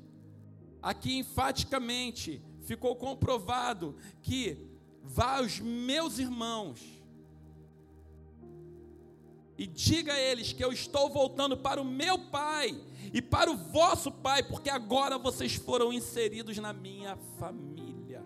aqui 0.80 1.18
enfaticamente 1.18 2.40
ficou 2.62 2.94
comprovado 2.94 3.96
que 4.22 4.56
vá 5.02 5.38
aos 5.38 5.58
meus 5.58 6.20
irmãos 6.20 6.95
e 9.58 9.66
diga 9.66 10.12
a 10.12 10.20
eles 10.20 10.52
que 10.52 10.62
eu 10.62 10.72
estou 10.72 11.08
voltando 11.10 11.56
para 11.56 11.80
o 11.80 11.84
meu 11.84 12.18
Pai 12.18 12.78
e 13.12 13.22
para 13.22 13.50
o 13.50 13.56
vosso 13.56 14.10
Pai, 14.12 14.42
porque 14.42 14.68
agora 14.68 15.18
vocês 15.18 15.54
foram 15.54 15.92
inseridos 15.92 16.56
na 16.58 16.72
minha 16.72 17.16
família. 17.38 18.24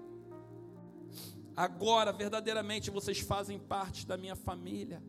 Agora, 1.56 2.12
verdadeiramente, 2.12 2.90
vocês 2.90 3.20
fazem 3.20 3.58
parte 3.58 4.06
da 4.06 4.16
minha 4.16 4.34
família. 4.34 5.02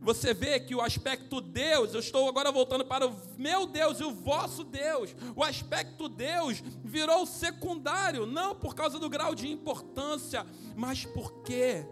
Você 0.00 0.32
vê 0.32 0.60
que 0.60 0.74
o 0.74 0.80
aspecto 0.80 1.40
Deus, 1.40 1.92
eu 1.92 1.98
estou 1.98 2.28
agora 2.28 2.52
voltando 2.52 2.84
para 2.84 3.08
o 3.08 3.16
meu 3.36 3.66
Deus 3.66 3.98
e 3.98 4.04
o 4.04 4.12
vosso 4.12 4.62
Deus. 4.62 5.14
O 5.34 5.42
aspecto 5.42 6.08
Deus 6.08 6.62
virou 6.84 7.26
secundário, 7.26 8.24
não 8.24 8.54
por 8.54 8.74
causa 8.74 9.00
do 9.00 9.10
grau 9.10 9.34
de 9.34 9.48
importância, 9.48 10.46
mas 10.76 11.04
porque 11.04 11.84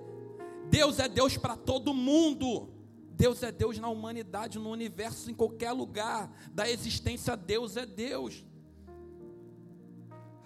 Deus 0.70 0.98
é 0.98 1.08
Deus 1.08 1.36
para 1.36 1.56
todo 1.56 1.94
mundo. 1.94 2.68
Deus 3.16 3.42
é 3.42 3.52
Deus 3.52 3.78
na 3.78 3.88
humanidade, 3.88 4.58
no 4.58 4.70
universo, 4.70 5.30
em 5.30 5.34
qualquer 5.34 5.72
lugar 5.72 6.32
da 6.52 6.68
existência, 6.68 7.36
Deus 7.36 7.76
é 7.76 7.86
Deus. 7.86 8.44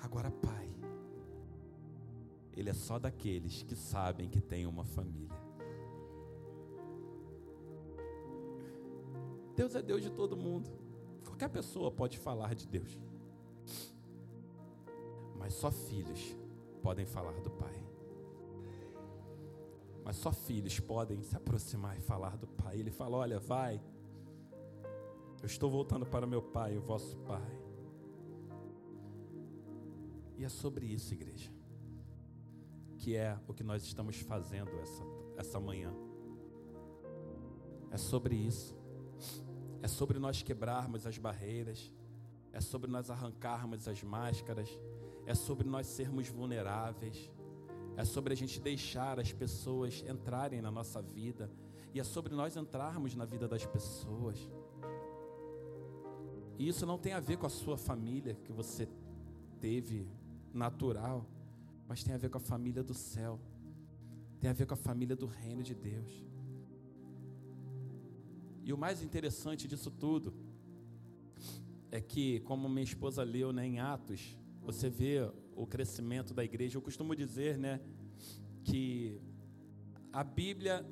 Agora, 0.00 0.30
Pai, 0.30 0.68
Ele 2.54 2.68
é 2.68 2.74
só 2.74 2.98
daqueles 2.98 3.62
que 3.62 3.74
sabem 3.74 4.28
que 4.28 4.40
tem 4.40 4.66
uma 4.66 4.84
família. 4.84 5.38
Deus 9.56 9.74
é 9.74 9.82
Deus 9.82 10.02
de 10.02 10.10
todo 10.10 10.36
mundo. 10.36 10.70
Qualquer 11.24 11.48
pessoa 11.48 11.90
pode 11.90 12.18
falar 12.18 12.54
de 12.54 12.66
Deus. 12.66 12.98
Mas 15.36 15.54
só 15.54 15.70
filhos 15.70 16.36
podem 16.82 17.06
falar 17.06 17.40
do 17.40 17.50
Pai 17.50 17.87
mas 20.08 20.16
só 20.16 20.32
filhos 20.32 20.80
podem 20.80 21.22
se 21.22 21.36
aproximar 21.36 21.94
e 21.98 22.00
falar 22.00 22.38
do 22.38 22.46
Pai. 22.46 22.78
Ele 22.78 22.90
fala: 22.90 23.18
Olha, 23.18 23.38
vai, 23.38 23.78
eu 25.42 25.44
estou 25.44 25.70
voltando 25.70 26.06
para 26.06 26.26
meu 26.26 26.40
Pai, 26.40 26.78
o 26.78 26.80
vosso 26.80 27.14
Pai. 27.18 27.60
E 30.38 30.46
é 30.46 30.48
sobre 30.48 30.86
isso, 30.86 31.12
igreja, 31.12 31.52
que 32.96 33.14
é 33.16 33.38
o 33.46 33.52
que 33.52 33.62
nós 33.62 33.82
estamos 33.82 34.16
fazendo 34.16 34.70
essa, 34.80 35.04
essa 35.36 35.60
manhã. 35.60 35.92
É 37.90 37.98
sobre 37.98 38.34
isso. 38.34 38.74
É 39.82 39.88
sobre 39.88 40.18
nós 40.18 40.42
quebrarmos 40.42 41.06
as 41.06 41.18
barreiras. 41.18 41.92
É 42.50 42.62
sobre 42.62 42.90
nós 42.90 43.10
arrancarmos 43.10 43.86
as 43.86 44.02
máscaras. 44.02 44.70
É 45.26 45.34
sobre 45.34 45.68
nós 45.68 45.86
sermos 45.86 46.28
vulneráveis 46.28 47.30
é 47.98 48.04
sobre 48.04 48.32
a 48.32 48.36
gente 48.36 48.60
deixar 48.60 49.18
as 49.18 49.32
pessoas 49.32 50.04
entrarem 50.08 50.62
na 50.62 50.70
nossa 50.70 51.02
vida, 51.02 51.50
e 51.92 51.98
é 51.98 52.04
sobre 52.04 52.32
nós 52.32 52.56
entrarmos 52.56 53.16
na 53.16 53.24
vida 53.24 53.48
das 53.48 53.66
pessoas. 53.66 54.38
E 56.56 56.68
isso 56.68 56.86
não 56.86 56.96
tem 56.96 57.12
a 57.12 57.18
ver 57.18 57.38
com 57.38 57.46
a 57.46 57.48
sua 57.50 57.76
família 57.76 58.36
que 58.44 58.52
você 58.52 58.88
teve 59.60 60.06
natural, 60.54 61.26
mas 61.88 62.04
tem 62.04 62.14
a 62.14 62.18
ver 62.18 62.30
com 62.30 62.38
a 62.38 62.40
família 62.40 62.84
do 62.84 62.94
céu, 62.94 63.40
tem 64.38 64.48
a 64.48 64.52
ver 64.52 64.66
com 64.66 64.74
a 64.74 64.76
família 64.76 65.16
do 65.16 65.26
reino 65.26 65.64
de 65.64 65.74
Deus. 65.74 66.24
E 68.62 68.72
o 68.72 68.78
mais 68.78 69.02
interessante 69.02 69.66
disso 69.66 69.90
tudo 69.90 70.32
é 71.90 72.00
que, 72.00 72.38
como 72.40 72.68
minha 72.68 72.84
esposa 72.84 73.24
leu 73.24 73.52
né, 73.52 73.66
em 73.66 73.80
Atos, 73.80 74.38
você 74.62 74.88
vê 74.88 75.28
o 75.58 75.66
crescimento 75.66 76.32
da 76.32 76.44
igreja. 76.44 76.78
Eu 76.78 76.82
costumo 76.82 77.14
dizer, 77.16 77.58
né, 77.58 77.80
que 78.62 79.20
a 80.12 80.22
Bíblia, 80.22 80.86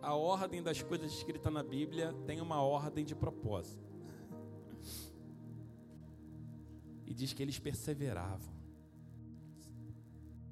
a 0.00 0.14
ordem 0.14 0.62
das 0.62 0.80
coisas 0.80 1.12
escritas 1.12 1.52
na 1.52 1.62
Bíblia 1.62 2.14
tem 2.24 2.40
uma 2.40 2.62
ordem 2.62 3.04
de 3.04 3.14
propósito. 3.14 3.90
E 7.04 7.12
diz 7.12 7.32
que 7.32 7.42
eles 7.42 7.58
perseveravam. 7.58 8.54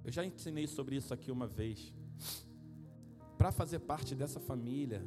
Eu 0.04 0.10
já 0.10 0.24
ensinei 0.24 0.66
sobre 0.66 0.96
isso 0.96 1.14
aqui 1.14 1.30
uma 1.30 1.46
vez. 1.46 1.94
Para 3.36 3.52
fazer 3.52 3.78
parte 3.78 4.16
dessa 4.16 4.40
família, 4.40 5.06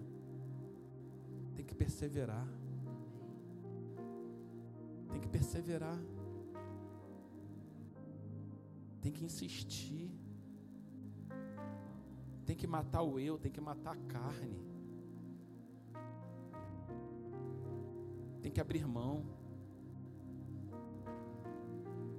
tem 1.53 1.65
que 1.65 1.75
perseverar. 1.75 2.47
Tem 5.11 5.19
que 5.19 5.27
perseverar 5.27 5.99
tem 9.01 9.11
que 9.11 9.25
insistir, 9.25 10.11
tem 12.45 12.55
que 12.55 12.67
matar 12.67 13.01
o 13.01 13.19
eu, 13.19 13.37
tem 13.37 13.51
que 13.51 13.59
matar 13.59 13.93
a 13.93 13.97
carne, 13.97 14.61
tem 18.41 18.51
que 18.51 18.61
abrir 18.61 18.85
mão. 18.87 19.25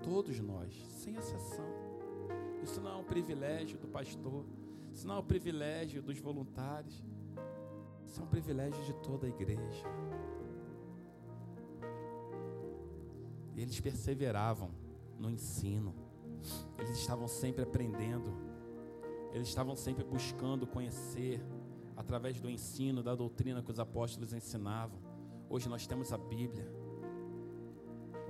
Todos 0.03 0.40
nós, 0.40 0.75
sem 0.88 1.14
exceção. 1.14 1.64
Isso 2.62 2.81
não 2.81 2.90
é 2.90 2.97
um 2.97 3.05
privilégio 3.05 3.79
do 3.79 3.87
pastor, 3.87 4.45
isso 4.92 5.07
não 5.07 5.16
é 5.16 5.18
um 5.18 5.25
privilégio 5.25 6.03
dos 6.03 6.18
voluntários, 6.18 7.05
isso 8.07 8.21
é 8.21 8.25
um 8.25 8.29
privilégio 8.29 8.83
de 8.85 8.95
toda 8.95 9.27
a 9.27 9.31
igreja. 9.31 9.87
Eles 13.57 13.79
perseveravam 13.81 14.71
no 15.18 15.31
ensino. 15.31 15.95
Eles 16.78 16.98
estavam 16.98 17.28
sempre 17.28 17.62
aprendendo, 17.62 18.33
eles 19.33 19.48
estavam 19.48 19.74
sempre 19.76 20.05
buscando 20.05 20.66
conhecer 20.66 21.42
através 21.96 22.40
do 22.40 22.50
ensino, 22.50 23.02
da 23.02 23.14
doutrina 23.14 23.62
que 23.62 23.70
os 23.70 23.78
apóstolos 23.78 24.33
ensinavam. 24.33 24.98
Hoje 25.48 25.68
nós 25.68 25.87
temos 25.87 26.12
a 26.12 26.18
Bíblia. 26.18 26.70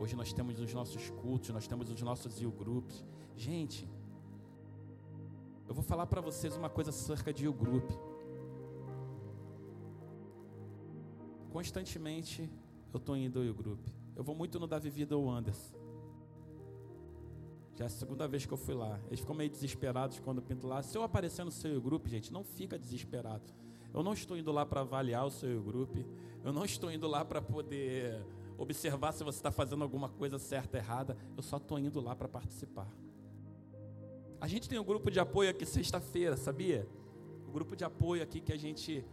Hoje 0.00 0.16
nós 0.16 0.32
temos 0.32 0.58
os 0.58 0.72
nossos 0.74 1.10
cultos, 1.10 1.50
nós 1.50 1.66
temos 1.66 1.90
os 1.90 2.02
nossos 2.02 2.40
you 2.40 2.50
groups. 2.50 3.04
Gente, 3.36 3.88
eu 5.68 5.74
vou 5.74 5.82
falar 5.82 6.06
para 6.06 6.20
vocês 6.20 6.56
uma 6.56 6.68
coisa 6.68 6.90
acerca 6.90 7.32
de 7.32 7.44
you 7.44 7.52
group. 7.52 7.90
Constantemente 11.50 12.50
eu 12.92 12.98
estou 12.98 13.16
indo 13.16 13.38
ao 13.38 13.44
you 13.44 13.54
group. 13.54 13.86
Eu 14.14 14.24
vou 14.24 14.34
muito 14.34 14.58
no 14.58 14.66
Davi 14.66 14.90
Vida 14.90 15.16
ou 15.16 15.30
Anderson. 15.30 15.81
Já 17.74 17.84
é 17.84 17.86
a 17.86 17.90
segunda 17.90 18.28
vez 18.28 18.44
que 18.44 18.52
eu 18.52 18.58
fui 18.58 18.74
lá. 18.74 19.00
Eles 19.06 19.20
ficam 19.20 19.34
meio 19.34 19.50
desesperados 19.50 20.18
quando 20.20 20.38
eu 20.38 20.42
pinto 20.42 20.66
lá. 20.66 20.82
Se 20.82 20.96
eu 20.96 21.02
aparecer 21.02 21.44
no 21.44 21.50
seu 21.50 21.80
grupo, 21.80 22.08
gente, 22.08 22.32
não 22.32 22.44
fica 22.44 22.78
desesperado. 22.78 23.42
Eu 23.92 24.02
não 24.02 24.12
estou 24.12 24.36
indo 24.36 24.52
lá 24.52 24.64
para 24.64 24.80
avaliar 24.82 25.26
o 25.26 25.30
seu 25.30 25.62
grupo. 25.62 26.04
Eu 26.44 26.52
não 26.52 26.64
estou 26.64 26.90
indo 26.90 27.06
lá 27.06 27.24
para 27.24 27.40
poder 27.40 28.24
observar 28.58 29.12
se 29.12 29.24
você 29.24 29.38
está 29.38 29.50
fazendo 29.50 29.82
alguma 29.82 30.08
coisa 30.08 30.38
certa 30.38 30.76
errada. 30.78 31.16
Eu 31.36 31.42
só 31.42 31.56
estou 31.56 31.78
indo 31.78 32.00
lá 32.00 32.14
para 32.14 32.28
participar. 32.28 32.88
A 34.40 34.46
gente 34.46 34.68
tem 34.68 34.78
um 34.78 34.84
grupo 34.84 35.10
de 35.10 35.20
apoio 35.20 35.50
aqui 35.50 35.64
sexta-feira, 35.64 36.36
sabia? 36.36 36.86
O 37.46 37.52
grupo 37.52 37.76
de 37.76 37.84
apoio 37.84 38.22
aqui 38.22 38.40
que 38.40 38.52
a 38.52 38.56
gente 38.58 39.04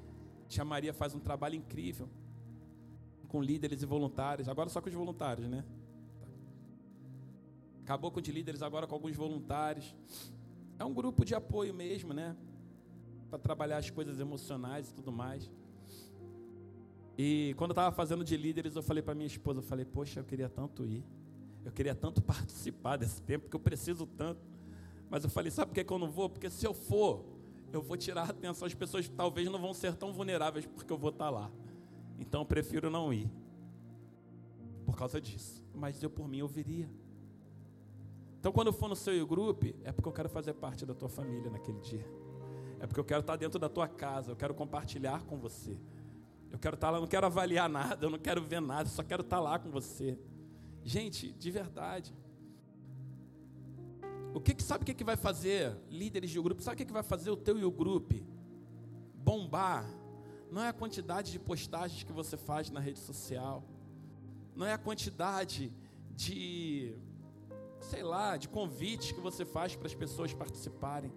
chamaria 0.48 0.94
faz 0.94 1.14
um 1.14 1.20
trabalho 1.20 1.56
incrível 1.56 2.10
com 3.28 3.42
líderes 3.42 3.84
e 3.84 3.86
voluntários. 3.86 4.50
Agora 4.50 4.70
só 4.70 4.82
com 4.82 4.90
os 4.90 4.96
voluntários, 4.96 5.48
né? 5.48 5.64
Acabou 7.90 8.12
com 8.12 8.22
de 8.22 8.32
líderes 8.32 8.62
agora 8.62 8.86
com 8.86 8.94
alguns 8.94 9.16
voluntários. 9.16 9.96
É 10.78 10.86
um 10.86 10.94
grupo 10.94 11.26
de 11.26 11.34
apoio 11.34 11.74
mesmo, 11.74 12.14
né? 12.14 12.38
Para 13.32 13.40
trabalhar 13.40 13.78
as 13.78 13.90
coisas 13.90 14.20
emocionais 14.20 14.92
e 14.92 14.94
tudo 14.94 15.12
mais. 15.12 15.50
E 17.18 17.56
quando 17.58 17.72
eu 17.72 17.74
estava 17.74 17.92
fazendo 17.92 18.24
de 18.24 18.38
líderes, 18.38 18.76
eu 18.76 18.84
falei 18.84 19.02
para 19.02 19.16
minha 19.16 19.26
esposa, 19.26 19.58
eu 19.58 19.64
falei, 19.64 19.86
poxa, 19.86 20.20
eu 20.20 20.24
queria 20.24 20.48
tanto 20.48 20.86
ir. 20.86 21.04
Eu 21.66 21.72
queria 21.72 21.96
tanto 21.96 22.22
participar 22.22 22.96
desse 22.96 23.24
tempo, 23.24 23.46
porque 23.46 23.56
eu 23.56 23.60
preciso 23.60 24.06
tanto. 24.06 24.40
Mas 25.10 25.24
eu 25.24 25.30
falei, 25.32 25.50
sabe 25.50 25.74
por 25.74 25.84
que 25.84 25.92
eu 25.92 25.98
não 25.98 26.12
vou? 26.12 26.30
Porque 26.30 26.52
se 26.52 26.68
eu 26.68 26.76
for, 26.76 27.26
eu 27.74 27.82
vou 27.82 27.98
tirar 27.98 28.22
a 28.22 28.30
atenção. 28.30 28.68
As 28.68 28.74
pessoas 28.76 29.10
talvez 29.10 29.50
não 29.50 29.60
vão 29.60 29.74
ser 29.74 29.96
tão 29.96 30.14
vulneráveis 30.14 30.64
porque 30.64 30.94
eu 30.94 30.98
vou 31.00 31.10
estar 31.10 31.26
tá 31.26 31.32
lá. 31.32 31.52
Então 32.20 32.42
eu 32.42 32.46
prefiro 32.46 32.92
não 32.92 33.12
ir. 33.12 33.28
Por 34.86 34.96
causa 34.96 35.20
disso. 35.20 35.66
Mas 35.74 36.04
eu 36.04 36.10
por 36.12 36.28
mim 36.28 36.38
eu 36.38 36.48
viria. 36.48 36.88
Então, 38.40 38.52
quando 38.52 38.68
eu 38.68 38.74
for 38.74 38.88
no 38.88 38.96
seu 38.96 39.26
grupo, 39.28 39.66
é 39.84 39.92
porque 39.92 40.08
eu 40.08 40.14
quero 40.14 40.30
fazer 40.30 40.54
parte 40.54 40.86
da 40.86 40.94
tua 40.94 41.10
família 41.10 41.50
naquele 41.50 41.80
dia. 41.80 42.06
É 42.80 42.88
porque 42.88 43.00
eu 43.00 43.04
quero 43.04 43.20
estar 43.20 43.36
dentro 43.36 43.60
da 43.60 43.68
tua 43.68 43.88
casa, 43.88 44.32
eu 44.32 44.36
quero 44.36 44.54
compartilhar 44.54 45.24
com 45.26 45.38
você. 45.38 45.78
Eu 46.50 46.58
quero 46.58 46.76
estar 46.76 46.90
lá, 46.90 46.98
eu 46.98 47.02
não 47.02 47.08
quero 47.08 47.26
avaliar 47.26 47.68
nada, 47.70 48.06
eu 48.06 48.10
não 48.10 48.18
quero 48.18 48.42
ver 48.42 48.62
nada, 48.62 48.84
eu 48.84 48.94
só 48.94 49.04
quero 49.04 49.22
estar 49.22 49.40
lá 49.40 49.60
com 49.60 49.70
você. 49.70 50.18
Gente, 50.84 51.32
de 51.34 51.52
verdade. 51.52 52.16
O 54.34 54.40
que, 54.40 54.54
que 54.54 54.64
sabe 54.64 54.84
o 54.84 54.86
que, 54.86 54.94
que 54.94 55.04
vai 55.04 55.18
fazer 55.18 55.76
líderes 55.90 56.30
de 56.30 56.40
grupo? 56.40 56.62
Sabe 56.62 56.76
o 56.76 56.78
que, 56.78 56.86
que 56.86 56.94
vai 56.94 57.04
fazer 57.04 57.30
o 57.30 57.36
teu 57.36 57.58
e 57.58 57.66
o 57.66 57.72
grupo 57.72 58.16
bombar? 59.16 59.86
Não 60.50 60.64
é 60.64 60.70
a 60.70 60.74
quantidade 60.74 61.32
de 61.32 61.40
postagens 61.40 62.04
que 62.04 62.14
você 62.14 62.38
faz 62.38 62.70
na 62.70 62.80
rede 62.80 63.00
social 63.00 63.64
não 64.60 64.66
é 64.66 64.74
a 64.74 64.78
quantidade 64.78 65.72
de, 66.12 66.94
sei 67.80 68.04
lá, 68.04 68.38
de 68.38 68.48
convites 68.48 69.12
que 69.12 69.20
você 69.20 69.46
faz 69.46 69.76
para 69.76 69.88
as 69.88 69.96
pessoas 69.96 70.34
participarem, 70.34 71.12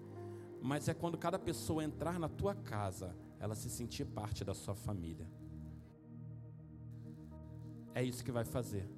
mas 0.61 0.89
é 0.89 0.95
quando 0.95 1.19
cada 1.19 1.39
pessoa 1.39 1.83
entrar 1.83 2.19
na 2.19 2.29
tua 2.29 2.55
casa, 2.55 3.17
ela 3.41 3.55
se 3.55 3.69
sentir 3.69 4.05
parte 4.05 4.45
da 4.45 4.55
sua 4.55 4.75
família. 4.75 5.29
É 7.95 8.03
isso 8.03 8.25
que 8.25 8.33
vai 8.33 8.45
fazer. 8.45 8.89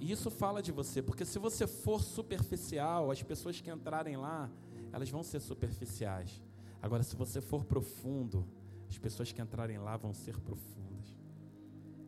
E 0.00 0.10
isso 0.10 0.30
fala 0.30 0.62
de 0.62 0.72
você, 0.72 1.00
porque 1.00 1.24
se 1.24 1.38
você 1.38 1.66
for 1.66 2.02
superficial, 2.02 3.10
as 3.10 3.22
pessoas 3.22 3.60
que 3.60 3.70
entrarem 3.70 4.16
lá, 4.16 4.50
elas 4.92 5.08
vão 5.08 5.22
ser 5.22 5.40
superficiais. 5.40 6.42
Agora, 6.82 7.02
se 7.02 7.16
você 7.16 7.40
for 7.40 7.64
profundo, 7.64 8.46
as 8.88 8.98
pessoas 8.98 9.32
que 9.32 9.40
entrarem 9.40 9.78
lá 9.78 9.96
vão 9.96 10.12
ser 10.12 10.38
profundas. 10.40 11.16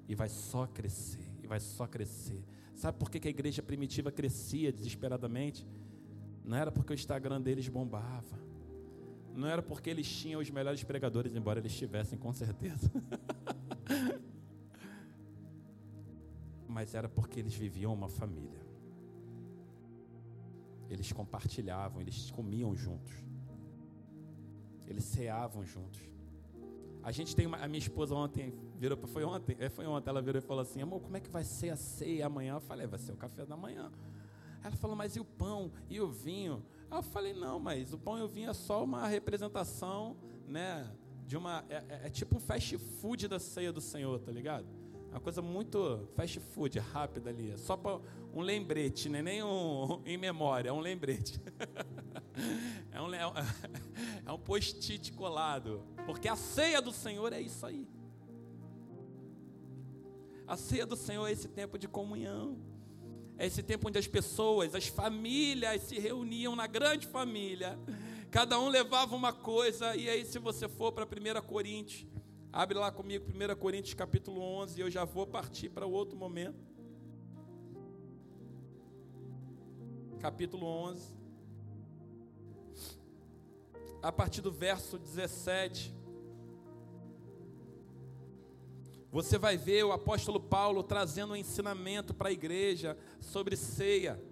E 0.07 0.15
vai 0.15 0.29
só 0.29 0.67
crescer, 0.67 1.31
e 1.43 1.47
vai 1.47 1.61
só 1.61 1.87
crescer. 1.87 2.45
Sabe 2.79 2.97
por 2.97 3.11
que 3.11 3.27
a 3.27 3.31
igreja 3.31 3.61
primitiva 3.61 4.13
crescia 4.13 4.73
desesperadamente? 4.73 5.67
Não 6.45 6.57
era 6.57 6.71
porque 6.71 6.93
o 6.93 6.95
Instagram 6.95 7.41
deles 7.41 7.69
bombava. 7.69 8.39
Não 9.35 9.49
era 9.49 9.61
porque 9.61 9.91
eles 9.91 10.09
tinham 10.09 10.41
os 10.41 10.49
melhores 10.49 10.85
pregadores, 10.85 11.35
embora 11.35 11.59
eles 11.59 11.77
tivessem, 11.77 12.17
com 12.17 12.33
certeza. 12.33 12.89
mas 16.69 16.95
era 16.95 17.09
porque 17.09 17.41
eles 17.41 17.53
viviam 17.53 17.93
uma 17.93 18.09
família. 18.09 18.65
Eles 20.89 21.11
compartilhavam, 21.11 22.01
eles 22.01 22.31
comiam 22.31 22.77
juntos. 22.77 23.13
Eles 24.87 25.03
ceavam 25.03 25.65
juntos. 25.65 26.01
A 27.09 27.11
gente 27.11 27.35
tem 27.35 27.47
uma, 27.47 27.57
a 27.57 27.67
minha 27.67 27.79
esposa 27.79 28.15
ontem 28.15 28.53
virou, 28.77 28.99
foi 29.07 29.25
ontem, 29.25 29.57
é, 29.59 29.71
foi 29.71 29.87
ontem, 29.87 30.11
ela 30.11 30.21
virou 30.21 30.43
e 30.43 30.45
falou 30.45 30.61
assim: 30.61 30.83
"Amor, 30.83 31.01
como 31.01 31.17
é 31.17 31.21
que 31.21 31.31
vai 31.31 31.43
ser 31.43 31.71
a 31.71 31.77
ceia 31.77 32.27
amanhã?" 32.27 32.57
Eu 32.57 32.61
falei: 32.61 32.87
"Vai 32.87 32.99
ser 32.99 33.13
o 33.13 33.17
café 33.17 33.47
da 33.47 33.57
manhã". 33.57 33.91
Ela 34.63 34.77
falou: 34.77 34.95
"Mas 34.95 35.17
e 35.17 35.21
o 35.21 35.25
pão 35.25 35.73
e 35.89 36.03
o 36.03 36.09
vinho?" 36.11 36.63
Eu 36.93 37.03
falei: 37.03 37.33
"Não, 37.33 37.59
mas 37.59 37.95
o 37.95 37.99
pão 37.99 38.19
e 38.19 38.23
o 38.23 38.29
vinho 38.29 38.51
é 38.51 38.53
só 38.53 38.85
uma 38.85 39.09
representação, 39.09 40.19
né, 40.47 40.87
de 41.27 41.35
uma 41.35 41.65
é, 41.71 41.77
é, 41.77 42.07
é 42.09 42.11
tipo 42.11 42.37
um 42.37 42.41
fast 42.41 42.77
food 42.77 43.27
da 43.27 43.39
ceia 43.39 43.73
do 43.73 43.81
Senhor, 43.81 44.21
tá 44.21 44.31
ligado? 44.31 44.67
Uma 45.11 45.21
coisa 45.21 45.41
muito 45.41 46.07
fast 46.15 46.39
food, 46.39 46.79
rápida 46.79 47.31
ali. 47.31 47.57
Só 47.57 47.75
para 47.75 47.99
um 48.35 48.43
lembrete, 48.43 49.09
né? 49.09 49.23
nem 49.23 49.43
um 49.43 50.03
em 50.05 50.19
memória, 50.19 50.69
é 50.69 50.73
um 50.73 50.81
lembrete. 50.81 51.41
é 52.93 53.01
um, 53.01 53.15
é 53.15 53.27
um 53.27 53.33
post-it 54.37 55.13
colado. 55.13 55.85
Porque 56.05 56.27
a 56.27 56.35
ceia 56.35 56.83
do 56.83 56.91
Senhor 56.91 57.33
é 57.33 57.41
isso 57.41 57.65
aí. 57.65 57.87
A 60.45 60.57
ceia 60.57 60.85
do 60.85 60.97
Senhor 60.97 61.25
é 61.29 61.31
esse 61.31 61.47
tempo 61.47 61.79
de 61.79 61.87
comunhão. 61.87 62.59
É 63.39 63.47
esse 63.47 63.63
tempo 63.63 63.87
onde 63.87 63.99
as 63.99 64.09
pessoas, 64.09 64.75
as 64.75 64.89
famílias 64.89 65.83
se 65.83 66.01
reuniam 66.01 66.57
na 66.57 66.67
grande 66.67 67.07
família. 67.07 67.79
Cada 68.29 68.59
um 68.59 68.69
levava 68.69 69.15
uma 69.15 69.33
coisa. 69.33 69.95
E 69.95 70.11
aí, 70.11 70.25
se 70.25 70.41
você 70.41 70.69
for 70.69 70.91
para 70.91 71.05
1 71.05 71.47
Coríntios, 71.47 72.05
Abre 72.53 72.79
lá 72.79 72.91
comigo 72.91 73.27
1 73.31 73.57
Coríntios 73.57 73.95
capítulo 73.95 74.41
11 74.41 74.79
e 74.79 74.83
eu 74.83 74.91
já 74.91 75.05
vou 75.05 75.27
partir 75.27 75.69
para 75.69 75.87
outro 75.87 76.17
momento. 76.17 76.67
Capítulo 80.19 80.67
11. 80.67 81.18
A 84.03 84.13
partir 84.13 84.41
do 84.41 84.53
verso 84.53 84.99
17. 84.99 85.95
Você 89.11 89.39
vai 89.39 89.57
ver 89.57 89.85
o 89.85 89.93
apóstolo 89.93 90.39
Paulo 90.39 90.83
trazendo 90.83 91.33
um 91.33 91.37
ensinamento 91.37 92.13
para 92.13 92.29
a 92.29 92.33
igreja 92.33 92.97
sobre 93.21 93.57
ceia. 93.57 94.23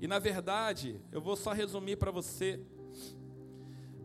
E 0.00 0.06
na 0.06 0.18
verdade, 0.18 1.00
eu 1.10 1.20
vou 1.20 1.34
só 1.34 1.52
resumir 1.52 1.96
para 1.96 2.10
você. 2.10 2.60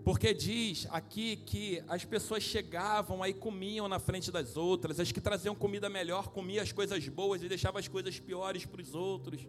Porque 0.04 0.34
diz 0.34 0.88
aqui 0.90 1.36
que 1.36 1.84
as 1.88 2.04
pessoas 2.04 2.42
chegavam 2.42 3.22
aí 3.22 3.34
comiam 3.34 3.88
na 3.88 4.00
frente 4.00 4.32
das 4.32 4.58
outras, 4.58 5.00
as 5.00 5.12
que 5.12 5.22
traziam 5.22 5.54
comida 5.54 5.90
melhor 5.90 6.30
comiam 6.30 6.64
as 6.64 6.72
coisas 6.72 7.08
boas 7.08 7.44
e 7.44 7.50
deixavam 7.50 7.80
as 7.80 7.88
coisas 7.88 8.20
piores 8.20 8.66
para 8.66 8.82
os 8.82 8.96
outros. 8.96 9.48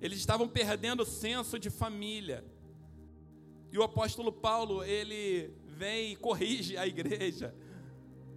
Eles 0.00 0.18
estavam 0.18 0.48
perdendo 0.48 1.02
o 1.02 1.06
senso 1.06 1.58
de 1.58 1.68
família. 1.68 2.44
E 3.74 3.78
o 3.78 3.82
apóstolo 3.82 4.30
Paulo, 4.30 4.84
ele 4.84 5.52
vem 5.66 6.12
e 6.12 6.16
corrige 6.16 6.76
a 6.76 6.86
igreja 6.86 7.52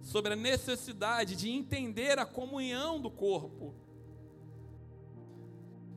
sobre 0.02 0.32
a 0.32 0.36
necessidade 0.36 1.36
de 1.36 1.48
entender 1.48 2.18
a 2.18 2.26
comunhão 2.26 3.00
do 3.00 3.08
corpo 3.08 3.72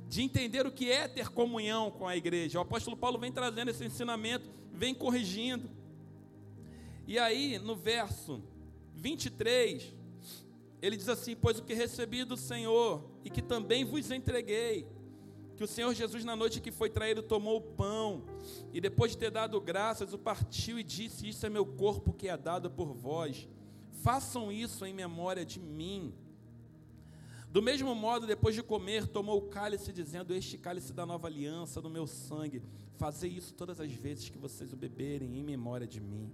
de 0.08 0.22
entender 0.22 0.68
o 0.68 0.72
que 0.72 0.92
é 0.92 1.08
ter 1.08 1.30
comunhão 1.30 1.90
com 1.90 2.06
a 2.06 2.18
igreja. 2.18 2.60
O 2.60 2.62
apóstolo 2.62 2.98
Paulo 2.98 3.18
vem 3.18 3.32
trazendo 3.32 3.72
esse 3.72 3.86
ensinamento, 3.86 4.48
vem 4.74 4.94
corrigindo. 4.94 5.72
E 7.08 7.18
aí, 7.18 7.58
no 7.58 7.78
verso 7.78 8.44
23, 8.94 9.96
ele 10.82 10.98
diz 10.98 11.08
assim: 11.08 11.34
Pois 11.34 11.60
o 11.60 11.64
que 11.64 11.74
recebi 11.74 12.26
do 12.26 12.36
Senhor 12.36 13.10
e 13.24 13.30
que 13.30 13.42
também 13.42 13.86
vos 13.86 14.12
entreguei, 14.12 14.86
que 15.62 15.66
o 15.66 15.68
Senhor 15.68 15.94
Jesus, 15.94 16.26
na 16.26 16.36
noite 16.36 16.60
que 16.60 16.72
foi 16.72 16.90
traído, 16.90 17.22
tomou 17.22 17.58
o 17.58 17.62
pão 17.62 18.24
e 18.74 18.82
depois 18.82 19.12
de 19.12 19.20
ter 19.20 19.30
dado 19.30 19.62
graças, 19.62 20.12
o 20.12 20.18
partiu 20.18 20.80
e 20.80 20.84
disse: 20.84 21.30
Isso 21.30 21.46
é 21.46 21.52
meu 21.52 21.64
corpo 21.64 22.12
que 22.12 22.28
é 22.28 22.36
dado 22.36 22.72
por 22.72 22.92
vós. 22.92 23.48
Façam 24.02 24.52
isso 24.52 24.84
em 24.88 24.92
memória 24.92 25.46
de 25.46 25.60
mim. 25.60 26.16
Do 27.52 27.62
mesmo 27.62 27.94
modo, 27.94 28.26
depois 28.26 28.56
de 28.56 28.64
comer, 28.64 29.06
tomou 29.06 29.38
o 29.38 29.50
cálice, 29.50 29.94
dizendo: 29.94 30.34
Este 30.34 30.58
cálice 30.58 30.94
da 30.94 31.06
nova 31.06 31.28
aliança, 31.28 31.80
do 31.80 31.92
meu 31.92 32.08
sangue, 32.08 32.64
fazei 32.98 33.30
isso 33.30 33.54
todas 33.54 33.80
as 33.80 33.92
vezes 33.92 34.30
que 34.30 34.40
vocês 34.40 34.74
o 34.74 34.76
beberem 34.76 35.38
em 35.38 35.44
memória 35.44 35.86
de 35.86 36.02
mim. 36.02 36.32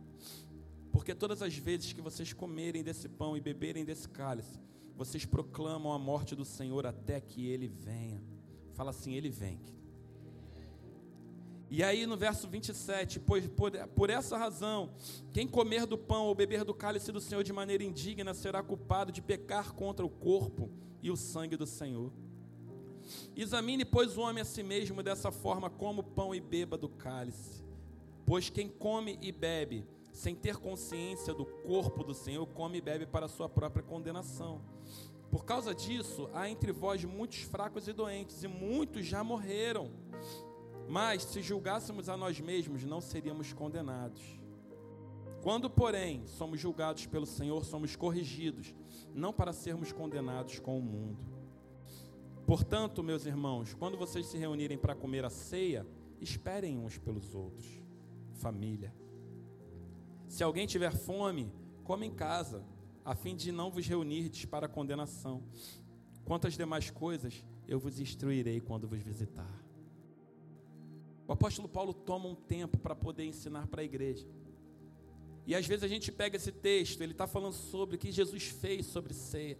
Porque 0.89 1.13
todas 1.13 1.41
as 1.41 1.53
vezes 1.53 1.91
que 1.91 1.99
vocês 1.99 2.31
comerem 2.31 2.81
desse 2.81 3.09
pão 3.09 3.35
e 3.35 3.41
beberem 3.41 3.83
desse 3.83 4.07
cálice, 4.07 4.57
vocês 4.95 5.25
proclamam 5.25 5.91
a 5.91 5.99
morte 5.99 6.33
do 6.33 6.45
Senhor 6.45 6.85
até 6.85 7.19
que 7.19 7.45
ele 7.45 7.67
venha. 7.67 8.36
Fala 8.77 8.91
assim: 8.91 9.13
Ele 9.13 9.29
vem. 9.29 9.59
E 11.69 11.83
aí 11.83 12.05
no 12.05 12.15
verso 12.15 12.47
27, 12.47 13.19
pois 13.19 13.45
por, 13.47 13.71
por 13.89 14.09
essa 14.09 14.37
razão, 14.37 14.91
quem 15.33 15.45
comer 15.47 15.85
do 15.85 15.97
pão 15.97 16.27
ou 16.27 16.35
beber 16.35 16.63
do 16.63 16.73
cálice 16.73 17.11
do 17.11 17.19
Senhor 17.19 17.43
de 17.43 17.51
maneira 17.51 17.83
indigna 17.83 18.33
será 18.33 18.63
culpado 18.63 19.11
de 19.11 19.21
pecar 19.21 19.73
contra 19.73 20.05
o 20.05 20.09
corpo 20.09 20.69
e 21.01 21.11
o 21.11 21.17
sangue 21.17 21.57
do 21.57 21.65
Senhor. 21.65 22.13
Examine, 23.35 23.83
pois, 23.83 24.15
o 24.15 24.21
homem 24.21 24.41
a 24.41 24.45
si 24.45 24.61
mesmo 24.63 25.01
dessa 25.01 25.31
forma, 25.31 25.69
como 25.69 26.03
pão 26.03 26.33
e 26.33 26.39
beba 26.39 26.77
do 26.77 26.87
cálice. 26.87 27.63
Pois 28.25 28.49
quem 28.49 28.69
come 28.69 29.17
e 29.21 29.31
bebe, 29.31 29.85
sem 30.13 30.35
ter 30.35 30.57
consciência 30.57 31.33
do 31.33 31.45
corpo 31.45 32.03
do 32.03 32.13
Senhor, 32.13 32.45
come 32.47 32.77
e 32.77 32.81
bebe 32.81 33.05
para 33.05 33.25
a 33.25 33.29
sua 33.29 33.49
própria 33.49 33.83
condenação. 33.83 34.61
Por 35.29 35.45
causa 35.45 35.75
disso, 35.75 36.29
há 36.33 36.49
entre 36.49 36.71
vós 36.71 37.03
muitos 37.03 37.41
fracos 37.41 37.87
e 37.87 37.93
doentes, 37.93 38.43
e 38.43 38.47
muitos 38.47 39.05
já 39.05 39.23
morreram. 39.23 39.91
Mas, 40.87 41.23
se 41.23 41.41
julgássemos 41.41 42.07
a 42.07 42.15
nós 42.15 42.39
mesmos, 42.39 42.83
não 42.83 43.01
seríamos 43.01 43.51
condenados. 43.51 44.21
Quando, 45.41 45.69
porém, 45.69 46.25
somos 46.25 46.59
julgados 46.59 47.05
pelo 47.05 47.25
Senhor, 47.25 47.63
somos 47.65 47.95
corrigidos 47.95 48.73
não 49.13 49.33
para 49.33 49.53
sermos 49.53 49.91
condenados 49.91 50.59
com 50.59 50.77
o 50.77 50.81
mundo. 50.81 51.25
Portanto, 52.45 53.03
meus 53.03 53.25
irmãos, 53.25 53.73
quando 53.73 53.97
vocês 53.97 54.25
se 54.27 54.37
reunirem 54.37 54.77
para 54.77 54.95
comer 54.95 55.25
a 55.25 55.29
ceia, 55.29 55.85
esperem 56.21 56.77
uns 56.77 56.97
pelos 56.97 57.35
outros. 57.35 57.65
Família. 58.35 58.93
Se 60.27 60.43
alguém 60.43 60.67
tiver 60.67 60.91
fome, 60.91 61.51
come 61.83 62.05
em 62.05 62.11
casa, 62.13 62.63
a 63.07 63.15
fim 63.15 63.37
de 63.37 63.53
não 63.53 63.71
vos 63.71 63.87
reunirdes 63.87 64.43
para 64.43 64.67
condenação. 64.67 65.41
Quanto 66.25 66.45
às 66.45 66.57
demais 66.57 66.89
coisas, 66.89 67.41
eu 67.65 67.79
vos 67.79 68.01
instruirei 68.01 68.59
quando 68.59 68.85
vos 68.85 68.99
visitar. 68.99 69.63
O 71.25 71.31
apóstolo 71.31 71.69
Paulo 71.69 71.93
toma 71.93 72.27
um 72.27 72.35
tempo 72.35 72.77
para 72.77 72.93
poder 72.93 73.23
ensinar 73.23 73.65
para 73.67 73.81
a 73.81 73.85
igreja. 73.85 74.27
E 75.45 75.55
às 75.55 75.65
vezes 75.65 75.85
a 75.85 75.87
gente 75.87 76.11
pega 76.11 76.35
esse 76.35 76.51
texto, 76.51 76.99
ele 76.99 77.13
está 77.13 77.25
falando 77.25 77.53
sobre 77.53 77.95
o 77.95 77.97
que 77.97 78.11
Jesus 78.11 78.43
fez 78.43 78.85
sobre 78.87 79.13
ceia. 79.13 79.57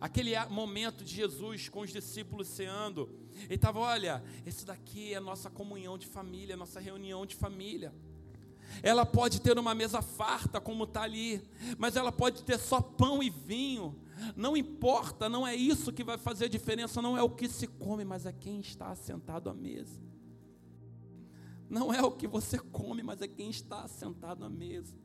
Aquele 0.00 0.32
momento 0.48 1.04
de 1.04 1.14
Jesus 1.14 1.68
com 1.68 1.80
os 1.80 1.90
discípulos 1.90 2.48
ceando, 2.48 3.10
ele 3.42 3.56
estava, 3.56 3.80
olha, 3.80 4.24
esse 4.46 4.64
daqui 4.64 5.12
é 5.12 5.18
a 5.18 5.20
nossa 5.20 5.50
comunhão 5.50 5.98
de 5.98 6.06
família, 6.06 6.56
nossa 6.56 6.80
reunião 6.80 7.26
de 7.26 7.36
família. 7.36 7.92
Ela 8.82 9.04
pode 9.04 9.40
ter 9.40 9.58
uma 9.58 9.74
mesa 9.74 10.00
farta, 10.02 10.60
como 10.60 10.84
está 10.84 11.02
ali, 11.02 11.42
mas 11.76 11.96
ela 11.96 12.12
pode 12.12 12.42
ter 12.42 12.58
só 12.58 12.80
pão 12.80 13.22
e 13.22 13.30
vinho. 13.30 13.94
Não 14.36 14.56
importa, 14.56 15.28
não 15.28 15.46
é 15.46 15.54
isso 15.54 15.92
que 15.92 16.04
vai 16.04 16.18
fazer 16.18 16.46
a 16.46 16.48
diferença, 16.48 17.00
não 17.00 17.16
é 17.16 17.22
o 17.22 17.30
que 17.30 17.48
se 17.48 17.66
come, 17.66 18.04
mas 18.04 18.26
é 18.26 18.32
quem 18.32 18.60
está 18.60 18.94
sentado 18.94 19.48
à 19.48 19.54
mesa. 19.54 20.00
Não 21.68 21.92
é 21.92 22.02
o 22.02 22.10
que 22.10 22.26
você 22.26 22.58
come, 22.58 23.02
mas 23.02 23.20
é 23.20 23.28
quem 23.28 23.50
está 23.50 23.86
sentado 23.86 24.44
à 24.44 24.48
mesa. 24.48 24.96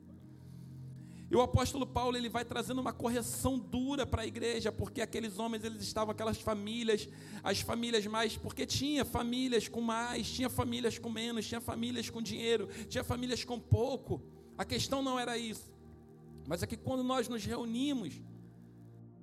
E 1.33 1.35
o 1.35 1.41
apóstolo 1.41 1.87
Paulo 1.87 2.15
ele 2.15 2.29
vai 2.29 2.45
trazendo 2.45 2.79
uma 2.79 2.93
correção 2.93 3.57
dura 3.57 4.05
para 4.05 4.21
a 4.21 4.27
igreja, 4.27 4.71
porque 4.71 5.01
aqueles 5.01 5.39
homens 5.39 5.63
eles 5.63 5.81
estavam 5.81 6.11
aquelas 6.11 6.39
famílias, 6.39 7.09
as 7.43 7.59
famílias 7.59 8.05
mais, 8.05 8.37
porque 8.37 8.67
tinha 8.67 9.03
famílias 9.03 9.67
com 9.67 9.81
mais, 9.81 10.29
tinha 10.29 10.47
famílias 10.47 10.99
com 10.99 11.09
menos, 11.09 11.47
tinha 11.47 11.59
famílias 11.59 12.07
com 12.07 12.21
dinheiro, 12.21 12.69
tinha 12.87 13.03
famílias 13.03 13.43
com 13.43 13.59
pouco. 13.59 14.21
A 14.55 14.63
questão 14.63 15.01
não 15.01 15.19
era 15.19 15.35
isso. 15.35 15.73
Mas 16.45 16.61
é 16.61 16.67
que 16.67 16.77
quando 16.77 17.03
nós 17.03 17.27
nos 17.27 17.43
reunimos, 17.43 18.21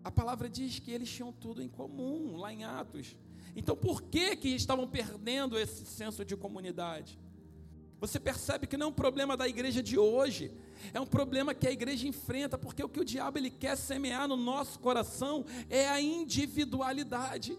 a 0.02 0.10
palavra 0.10 0.48
diz 0.48 0.80
que 0.80 0.90
eles 0.90 1.08
tinham 1.08 1.32
tudo 1.32 1.62
em 1.62 1.68
comum, 1.68 2.36
lá 2.38 2.52
em 2.52 2.64
Atos. 2.64 3.16
Então 3.54 3.76
por 3.76 4.02
que 4.02 4.34
que 4.34 4.48
estavam 4.48 4.88
perdendo 4.88 5.56
esse 5.56 5.86
senso 5.86 6.24
de 6.24 6.36
comunidade? 6.36 7.20
Você 8.00 8.18
percebe 8.18 8.66
que 8.66 8.78
não 8.78 8.86
é 8.86 8.88
um 8.88 8.92
problema 8.92 9.36
da 9.36 9.46
igreja 9.46 9.82
de 9.82 9.98
hoje, 9.98 10.50
é 10.94 10.98
um 10.98 11.06
problema 11.06 11.54
que 11.54 11.68
a 11.68 11.70
igreja 11.70 12.08
enfrenta, 12.08 12.56
porque 12.56 12.82
o 12.82 12.88
que 12.88 13.00
o 13.00 13.04
diabo 13.04 13.36
ele 13.36 13.50
quer 13.50 13.76
semear 13.76 14.26
no 14.26 14.36
nosso 14.36 14.78
coração 14.78 15.44
é 15.68 15.86
a 15.86 16.00
individualidade. 16.00 17.58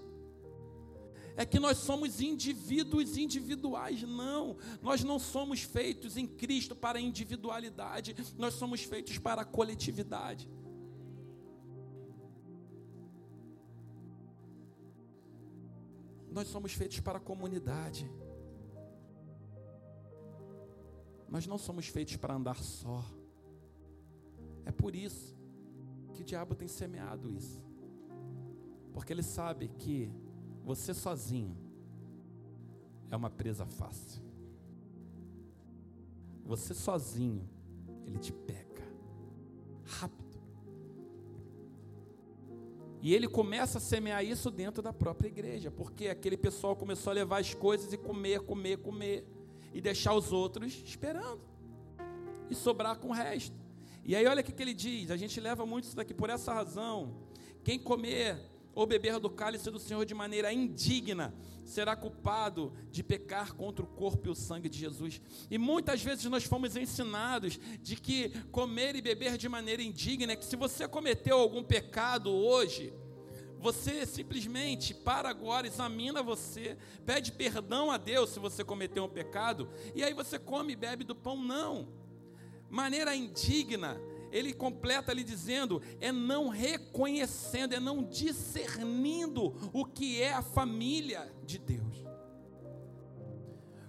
É 1.37 1.45
que 1.45 1.59
nós 1.59 1.77
somos 1.77 2.19
indivíduos 2.19 3.17
individuais, 3.17 4.01
não. 4.01 4.57
Nós 4.81 5.03
não 5.03 5.19
somos 5.19 5.61
feitos 5.61 6.17
em 6.17 6.25
Cristo 6.25 6.75
para 6.75 6.97
a 6.97 7.01
individualidade, 7.01 8.15
nós 8.35 8.55
somos 8.55 8.81
feitos 8.81 9.19
para 9.19 9.43
a 9.43 9.45
coletividade. 9.45 10.49
Nós 16.31 16.47
somos 16.47 16.73
feitos 16.73 16.99
para 16.99 17.17
a 17.17 17.21
comunidade. 17.21 18.09
Nós 21.31 21.47
não 21.47 21.57
somos 21.57 21.87
feitos 21.87 22.17
para 22.17 22.35
andar 22.35 22.61
só. 22.61 23.01
É 24.65 24.71
por 24.71 24.93
isso 24.93 25.33
que 26.13 26.21
o 26.21 26.25
diabo 26.25 26.53
tem 26.53 26.67
semeado 26.67 27.31
isso. 27.31 27.63
Porque 28.91 29.13
ele 29.13 29.23
sabe 29.23 29.69
que 29.69 30.11
você 30.61 30.93
sozinho 30.93 31.55
é 33.09 33.15
uma 33.15 33.29
presa 33.29 33.65
fácil. 33.65 34.21
Você 36.43 36.73
sozinho, 36.73 37.47
ele 38.05 38.19
te 38.19 38.33
pega 38.33 38.83
rápido. 39.85 40.37
E 43.01 43.15
ele 43.15 43.29
começa 43.29 43.77
a 43.77 43.81
semear 43.81 44.23
isso 44.23 44.51
dentro 44.51 44.83
da 44.83 44.91
própria 44.91 45.29
igreja, 45.29 45.71
porque 45.71 46.09
aquele 46.09 46.35
pessoal 46.35 46.75
começou 46.75 47.11
a 47.11 47.13
levar 47.13 47.39
as 47.39 47.53
coisas 47.53 47.93
e 47.93 47.97
comer, 47.97 48.41
comer, 48.41 48.77
comer 48.77 49.25
e 49.73 49.81
deixar 49.81 50.13
os 50.13 50.31
outros 50.31 50.81
esperando 50.85 51.41
e 52.49 52.55
sobrar 52.55 52.97
com 52.99 53.09
o 53.09 53.13
resto. 53.13 53.55
E 54.03 54.15
aí 54.15 54.25
olha 54.25 54.41
o 54.41 54.43
que 54.43 54.61
ele 54.61 54.73
diz, 54.73 55.11
a 55.11 55.17
gente 55.17 55.39
leva 55.39 55.65
muito 55.65 55.85
isso 55.85 55.95
daqui 55.95 56.13
por 56.13 56.29
essa 56.29 56.53
razão. 56.53 57.15
Quem 57.63 57.77
comer 57.79 58.37
ou 58.73 58.85
beber 58.85 59.19
do 59.19 59.29
cálice 59.29 59.69
do 59.69 59.79
Senhor 59.79 60.05
de 60.05 60.13
maneira 60.13 60.51
indigna 60.51 61.33
será 61.63 61.95
culpado 61.95 62.73
de 62.89 63.03
pecar 63.03 63.53
contra 63.53 63.83
o 63.83 63.87
corpo 63.87 64.27
e 64.27 64.31
o 64.31 64.35
sangue 64.35 64.69
de 64.69 64.77
Jesus. 64.77 65.21
E 65.49 65.57
muitas 65.57 66.01
vezes 66.01 66.25
nós 66.25 66.43
fomos 66.43 66.75
ensinados 66.75 67.59
de 67.81 67.95
que 67.95 68.29
comer 68.51 68.95
e 68.95 69.01
beber 69.01 69.37
de 69.37 69.47
maneira 69.47 69.81
indigna 69.81 70.33
é 70.33 70.35
que 70.35 70.45
se 70.45 70.55
você 70.55 70.87
cometeu 70.87 71.37
algum 71.37 71.63
pecado 71.63 72.31
hoje, 72.31 72.93
você 73.61 74.05
simplesmente 74.07 74.93
para 74.93 75.29
agora, 75.29 75.67
examina 75.67 76.23
você, 76.23 76.75
pede 77.05 77.31
perdão 77.31 77.91
a 77.91 77.97
Deus 77.97 78.31
se 78.31 78.39
você 78.39 78.63
cometeu 78.63 79.03
um 79.03 79.09
pecado, 79.09 79.69
e 79.93 80.03
aí 80.03 80.13
você 80.13 80.39
come 80.39 80.73
e 80.73 80.75
bebe 80.75 81.03
do 81.03 81.15
pão, 81.15 81.37
não. 81.37 81.87
Maneira 82.69 83.15
indigna, 83.15 84.01
ele 84.31 84.53
completa 84.53 85.11
ali 85.11 85.23
dizendo: 85.23 85.81
é 85.99 86.11
não 86.11 86.47
reconhecendo, 86.47 87.73
é 87.73 87.79
não 87.79 88.03
discernindo 88.03 89.53
o 89.71 89.85
que 89.85 90.21
é 90.21 90.33
a 90.33 90.41
família 90.41 91.31
de 91.45 91.59
Deus. 91.59 92.05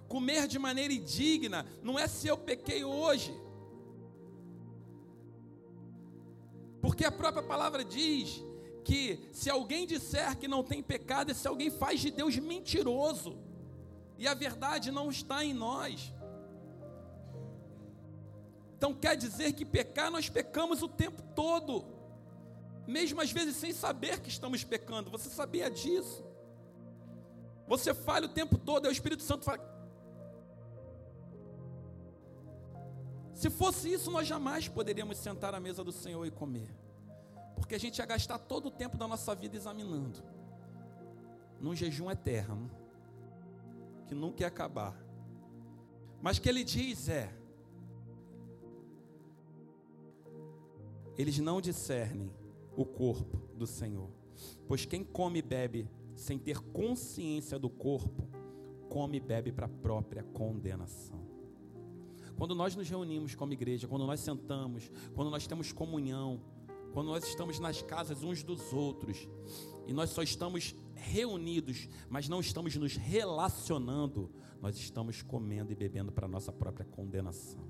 Comer 0.07 0.47
de 0.47 0.59
maneira 0.59 0.93
indigna 0.93 1.65
não 1.81 1.97
é 1.97 2.07
se 2.07 2.27
eu 2.27 2.37
pequei 2.37 2.83
hoje, 2.83 3.33
porque 6.79 7.05
a 7.05 7.11
própria 7.11 7.41
palavra 7.41 7.83
diz 7.83 8.43
que 8.83 9.29
se 9.31 9.49
alguém 9.49 9.87
disser 9.87 10.37
que 10.37 10.47
não 10.47 10.63
tem 10.63 10.83
pecado, 10.83 11.31
esse 11.31 11.47
alguém 11.47 11.69
faz 11.69 11.99
de 11.99 12.11
Deus 12.11 12.35
mentiroso, 12.37 13.37
e 14.17 14.27
a 14.27 14.33
verdade 14.33 14.91
não 14.91 15.09
está 15.09 15.43
em 15.43 15.53
nós. 15.53 16.13
Então 18.77 18.93
quer 18.93 19.15
dizer 19.15 19.53
que 19.53 19.65
pecar, 19.65 20.11
nós 20.11 20.29
pecamos 20.29 20.81
o 20.81 20.87
tempo 20.87 21.21
todo, 21.33 21.85
mesmo 22.85 23.21
às 23.21 23.31
vezes 23.31 23.55
sem 23.55 23.71
saber 23.71 24.19
que 24.19 24.29
estamos 24.29 24.63
pecando, 24.63 25.09
você 25.09 25.29
sabia 25.29 25.71
disso? 25.71 26.23
Você 27.67 27.93
falha 27.93 28.25
o 28.25 28.29
tempo 28.29 28.57
todo, 28.57 28.85
é 28.85 28.89
o 28.89 28.91
Espírito 28.91 29.23
Santo 29.23 29.45
fala. 29.45 29.71
Se 33.33 33.49
fosse 33.49 33.91
isso, 33.91 34.11
nós 34.11 34.27
jamais 34.27 34.67
poderíamos 34.67 35.17
sentar 35.17 35.55
à 35.55 35.59
mesa 35.59 35.83
do 35.83 35.91
Senhor 35.91 36.25
e 36.25 36.31
comer. 36.31 36.69
Porque 37.55 37.75
a 37.75 37.79
gente 37.79 37.99
ia 37.99 38.05
gastar 38.05 38.37
todo 38.37 38.67
o 38.67 38.71
tempo 38.71 38.97
da 38.97 39.07
nossa 39.07 39.33
vida 39.35 39.55
examinando. 39.55 40.19
Num 41.59 41.75
jejum 41.75 42.09
eterno. 42.09 42.69
Que 44.07 44.15
nunca 44.15 44.43
ia 44.43 44.47
acabar. 44.47 44.97
Mas 46.21 46.39
que 46.39 46.47
ele 46.47 46.63
diz 46.63 47.09
é: 47.09 47.33
eles 51.17 51.37
não 51.39 51.61
discernem 51.61 52.31
o 52.75 52.85
corpo 52.85 53.37
do 53.55 53.67
Senhor. 53.67 54.09
Pois 54.67 54.85
quem 54.85 55.03
come 55.03 55.39
e 55.39 55.41
bebe 55.41 55.89
sem 56.15 56.37
ter 56.37 56.59
consciência 56.59 57.57
do 57.59 57.69
corpo, 57.69 58.27
come 58.89 59.17
e 59.17 59.19
bebe 59.19 59.51
para 59.51 59.65
a 59.65 59.69
própria 59.69 60.23
condenação. 60.23 61.21
Quando 62.37 62.55
nós 62.55 62.75
nos 62.75 62.89
reunimos 62.89 63.35
como 63.35 63.53
igreja, 63.53 63.87
quando 63.87 64.05
nós 64.05 64.19
sentamos, 64.19 64.91
quando 65.13 65.29
nós 65.29 65.45
temos 65.45 65.71
comunhão, 65.71 66.41
quando 66.93 67.07
nós 67.07 67.27
estamos 67.27 67.59
nas 67.59 67.81
casas 67.81 68.23
uns 68.23 68.43
dos 68.43 68.71
outros 68.71 69.27
e 69.87 69.91
nós 69.93 70.11
só 70.11 70.21
estamos 70.21 70.75
reunidos, 70.93 71.89
mas 72.07 72.29
não 72.29 72.39
estamos 72.39 72.75
nos 72.75 72.95
relacionando, 72.95 74.31
nós 74.61 74.77
estamos 74.77 75.21
comendo 75.21 75.71
e 75.71 75.75
bebendo 75.75 76.11
para 76.11 76.27
nossa 76.27 76.51
própria 76.53 76.85
condenação. 76.85 77.67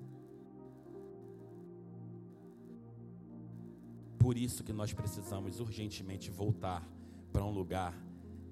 Por 4.20 4.38
isso 4.38 4.64
que 4.64 4.74
nós 4.74 4.94
precisamos 4.94 5.60
urgentemente 5.60 6.30
voltar 6.30 6.88
para 7.32 7.44
um 7.44 7.52
lugar 7.52 7.98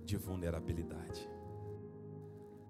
de 0.05 0.17
vulnerabilidade. 0.17 1.29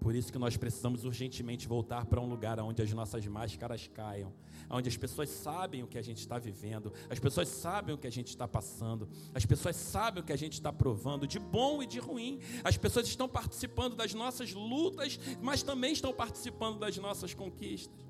Por 0.01 0.15
isso 0.15 0.31
que 0.33 0.39
nós 0.39 0.57
precisamos 0.57 1.05
urgentemente 1.05 1.67
voltar 1.67 2.07
para 2.07 2.19
um 2.19 2.27
lugar 2.27 2.59
onde 2.59 2.81
as 2.81 2.91
nossas 2.91 3.23
máscaras 3.27 3.87
caiam, 3.87 4.33
onde 4.67 4.89
as 4.89 4.97
pessoas 4.97 5.29
sabem 5.29 5.83
o 5.83 5.87
que 5.87 5.95
a 5.95 6.01
gente 6.01 6.17
está 6.17 6.39
vivendo, 6.39 6.91
as 7.07 7.19
pessoas 7.19 7.47
sabem 7.47 7.93
o 7.93 7.97
que 7.99 8.07
a 8.07 8.11
gente 8.11 8.29
está 8.29 8.47
passando, 8.47 9.07
as 9.31 9.45
pessoas 9.45 9.75
sabem 9.75 10.23
o 10.23 10.25
que 10.25 10.33
a 10.33 10.37
gente 10.37 10.53
está 10.53 10.73
provando, 10.73 11.27
de 11.27 11.37
bom 11.37 11.83
e 11.83 11.85
de 11.85 11.99
ruim. 11.99 12.39
As 12.63 12.75
pessoas 12.77 13.07
estão 13.07 13.29
participando 13.29 13.95
das 13.95 14.11
nossas 14.15 14.53
lutas, 14.53 15.19
mas 15.39 15.61
também 15.61 15.93
estão 15.93 16.11
participando 16.11 16.79
das 16.79 16.97
nossas 16.97 17.35
conquistas. 17.35 18.01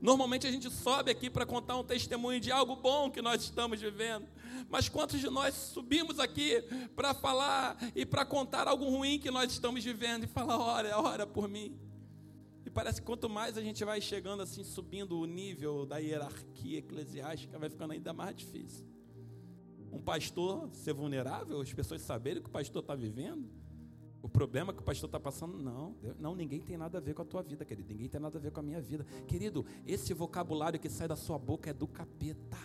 Normalmente 0.00 0.46
a 0.46 0.50
gente 0.50 0.70
sobe 0.70 1.10
aqui 1.10 1.28
para 1.28 1.44
contar 1.44 1.76
um 1.76 1.84
testemunho 1.84 2.40
de 2.40 2.50
algo 2.50 2.76
bom 2.76 3.10
que 3.10 3.20
nós 3.20 3.42
estamos 3.42 3.80
vivendo. 3.80 4.26
Mas 4.68 4.88
quantos 4.88 5.20
de 5.20 5.28
nós 5.28 5.54
subimos 5.54 6.18
aqui 6.18 6.62
para 6.94 7.14
falar 7.14 7.76
e 7.94 8.04
para 8.04 8.24
contar 8.24 8.68
algo 8.68 8.88
ruim 8.88 9.18
que 9.18 9.30
nós 9.30 9.52
estamos 9.52 9.84
vivendo 9.84 10.24
e 10.24 10.26
falar, 10.26 10.58
ora, 10.58 10.98
ora 10.98 11.26
por 11.26 11.48
mim? 11.48 11.78
E 12.64 12.70
parece 12.70 13.00
que 13.00 13.06
quanto 13.06 13.28
mais 13.28 13.56
a 13.56 13.62
gente 13.62 13.84
vai 13.84 14.00
chegando 14.00 14.42
assim, 14.42 14.64
subindo 14.64 15.18
o 15.18 15.24
nível 15.24 15.86
da 15.86 15.98
hierarquia 15.98 16.78
eclesiástica, 16.78 17.58
vai 17.58 17.70
ficando 17.70 17.92
ainda 17.92 18.12
mais 18.12 18.34
difícil. 18.34 18.84
Um 19.92 20.00
pastor 20.00 20.68
ser 20.72 20.92
vulnerável, 20.92 21.60
as 21.60 21.72
pessoas 21.72 22.02
saberem 22.02 22.40
o 22.40 22.42
que 22.42 22.48
o 22.48 22.52
pastor 22.52 22.82
está 22.82 22.94
vivendo, 22.94 23.48
o 24.20 24.28
problema 24.28 24.72
que 24.72 24.80
o 24.80 24.84
pastor 24.84 25.06
está 25.06 25.20
passando, 25.20 25.56
não, 25.56 25.94
não, 26.18 26.34
ninguém 26.34 26.60
tem 26.60 26.76
nada 26.76 26.98
a 26.98 27.00
ver 27.00 27.14
com 27.14 27.22
a 27.22 27.24
tua 27.24 27.42
vida, 27.42 27.64
querido, 27.64 27.88
ninguém 27.88 28.08
tem 28.08 28.20
nada 28.20 28.36
a 28.36 28.40
ver 28.40 28.50
com 28.50 28.58
a 28.58 28.62
minha 28.64 28.80
vida. 28.80 29.06
Querido, 29.28 29.64
esse 29.86 30.12
vocabulário 30.12 30.80
que 30.80 30.88
sai 30.88 31.06
da 31.06 31.14
sua 31.14 31.38
boca 31.38 31.70
é 31.70 31.72
do 31.72 31.86
capeta. 31.86 32.58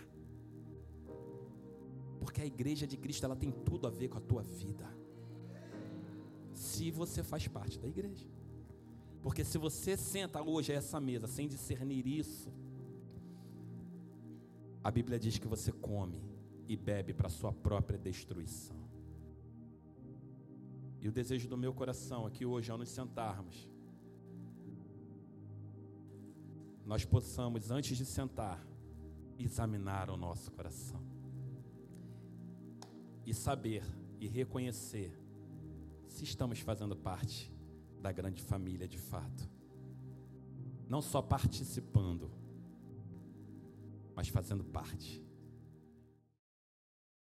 Porque 2.21 2.39
a 2.39 2.45
igreja 2.45 2.85
de 2.85 2.95
Cristo, 2.97 3.25
ela 3.25 3.35
tem 3.35 3.51
tudo 3.51 3.87
a 3.87 3.89
ver 3.89 4.07
com 4.07 4.19
a 4.19 4.21
tua 4.21 4.43
vida. 4.43 4.87
Se 6.53 6.91
você 6.91 7.23
faz 7.23 7.47
parte 7.47 7.79
da 7.79 7.87
igreja. 7.87 8.27
Porque 9.23 9.43
se 9.43 9.57
você 9.57 9.97
senta 9.97 10.39
hoje 10.39 10.71
a 10.71 10.75
essa 10.75 10.99
mesa 10.99 11.25
sem 11.25 11.47
discernir 11.47 12.05
isso, 12.05 12.53
a 14.83 14.91
Bíblia 14.91 15.17
diz 15.17 15.39
que 15.39 15.47
você 15.47 15.71
come 15.71 16.21
e 16.67 16.77
bebe 16.77 17.11
para 17.11 17.27
sua 17.27 17.51
própria 17.51 17.97
destruição. 17.97 18.77
E 20.99 21.07
o 21.07 21.11
desejo 21.11 21.49
do 21.49 21.57
meu 21.57 21.73
coração 21.73 22.27
aqui 22.27 22.45
hoje, 22.45 22.71
ao 22.71 22.77
nos 22.77 22.89
sentarmos, 22.89 23.67
nós 26.85 27.03
possamos, 27.03 27.71
antes 27.71 27.97
de 27.97 28.05
sentar, 28.05 28.63
examinar 29.39 30.11
o 30.11 30.17
nosso 30.17 30.51
coração 30.51 31.10
e 33.25 33.33
saber 33.33 33.83
e 34.19 34.27
reconhecer 34.27 35.17
se 36.07 36.23
estamos 36.23 36.59
fazendo 36.59 36.95
parte 36.95 37.51
da 38.01 38.11
grande 38.11 38.41
família 38.41 38.87
de 38.87 38.97
fato. 38.97 39.49
Não 40.87 41.01
só 41.01 41.21
participando, 41.21 42.31
mas 44.15 44.27
fazendo 44.27 44.63
parte. 44.63 45.23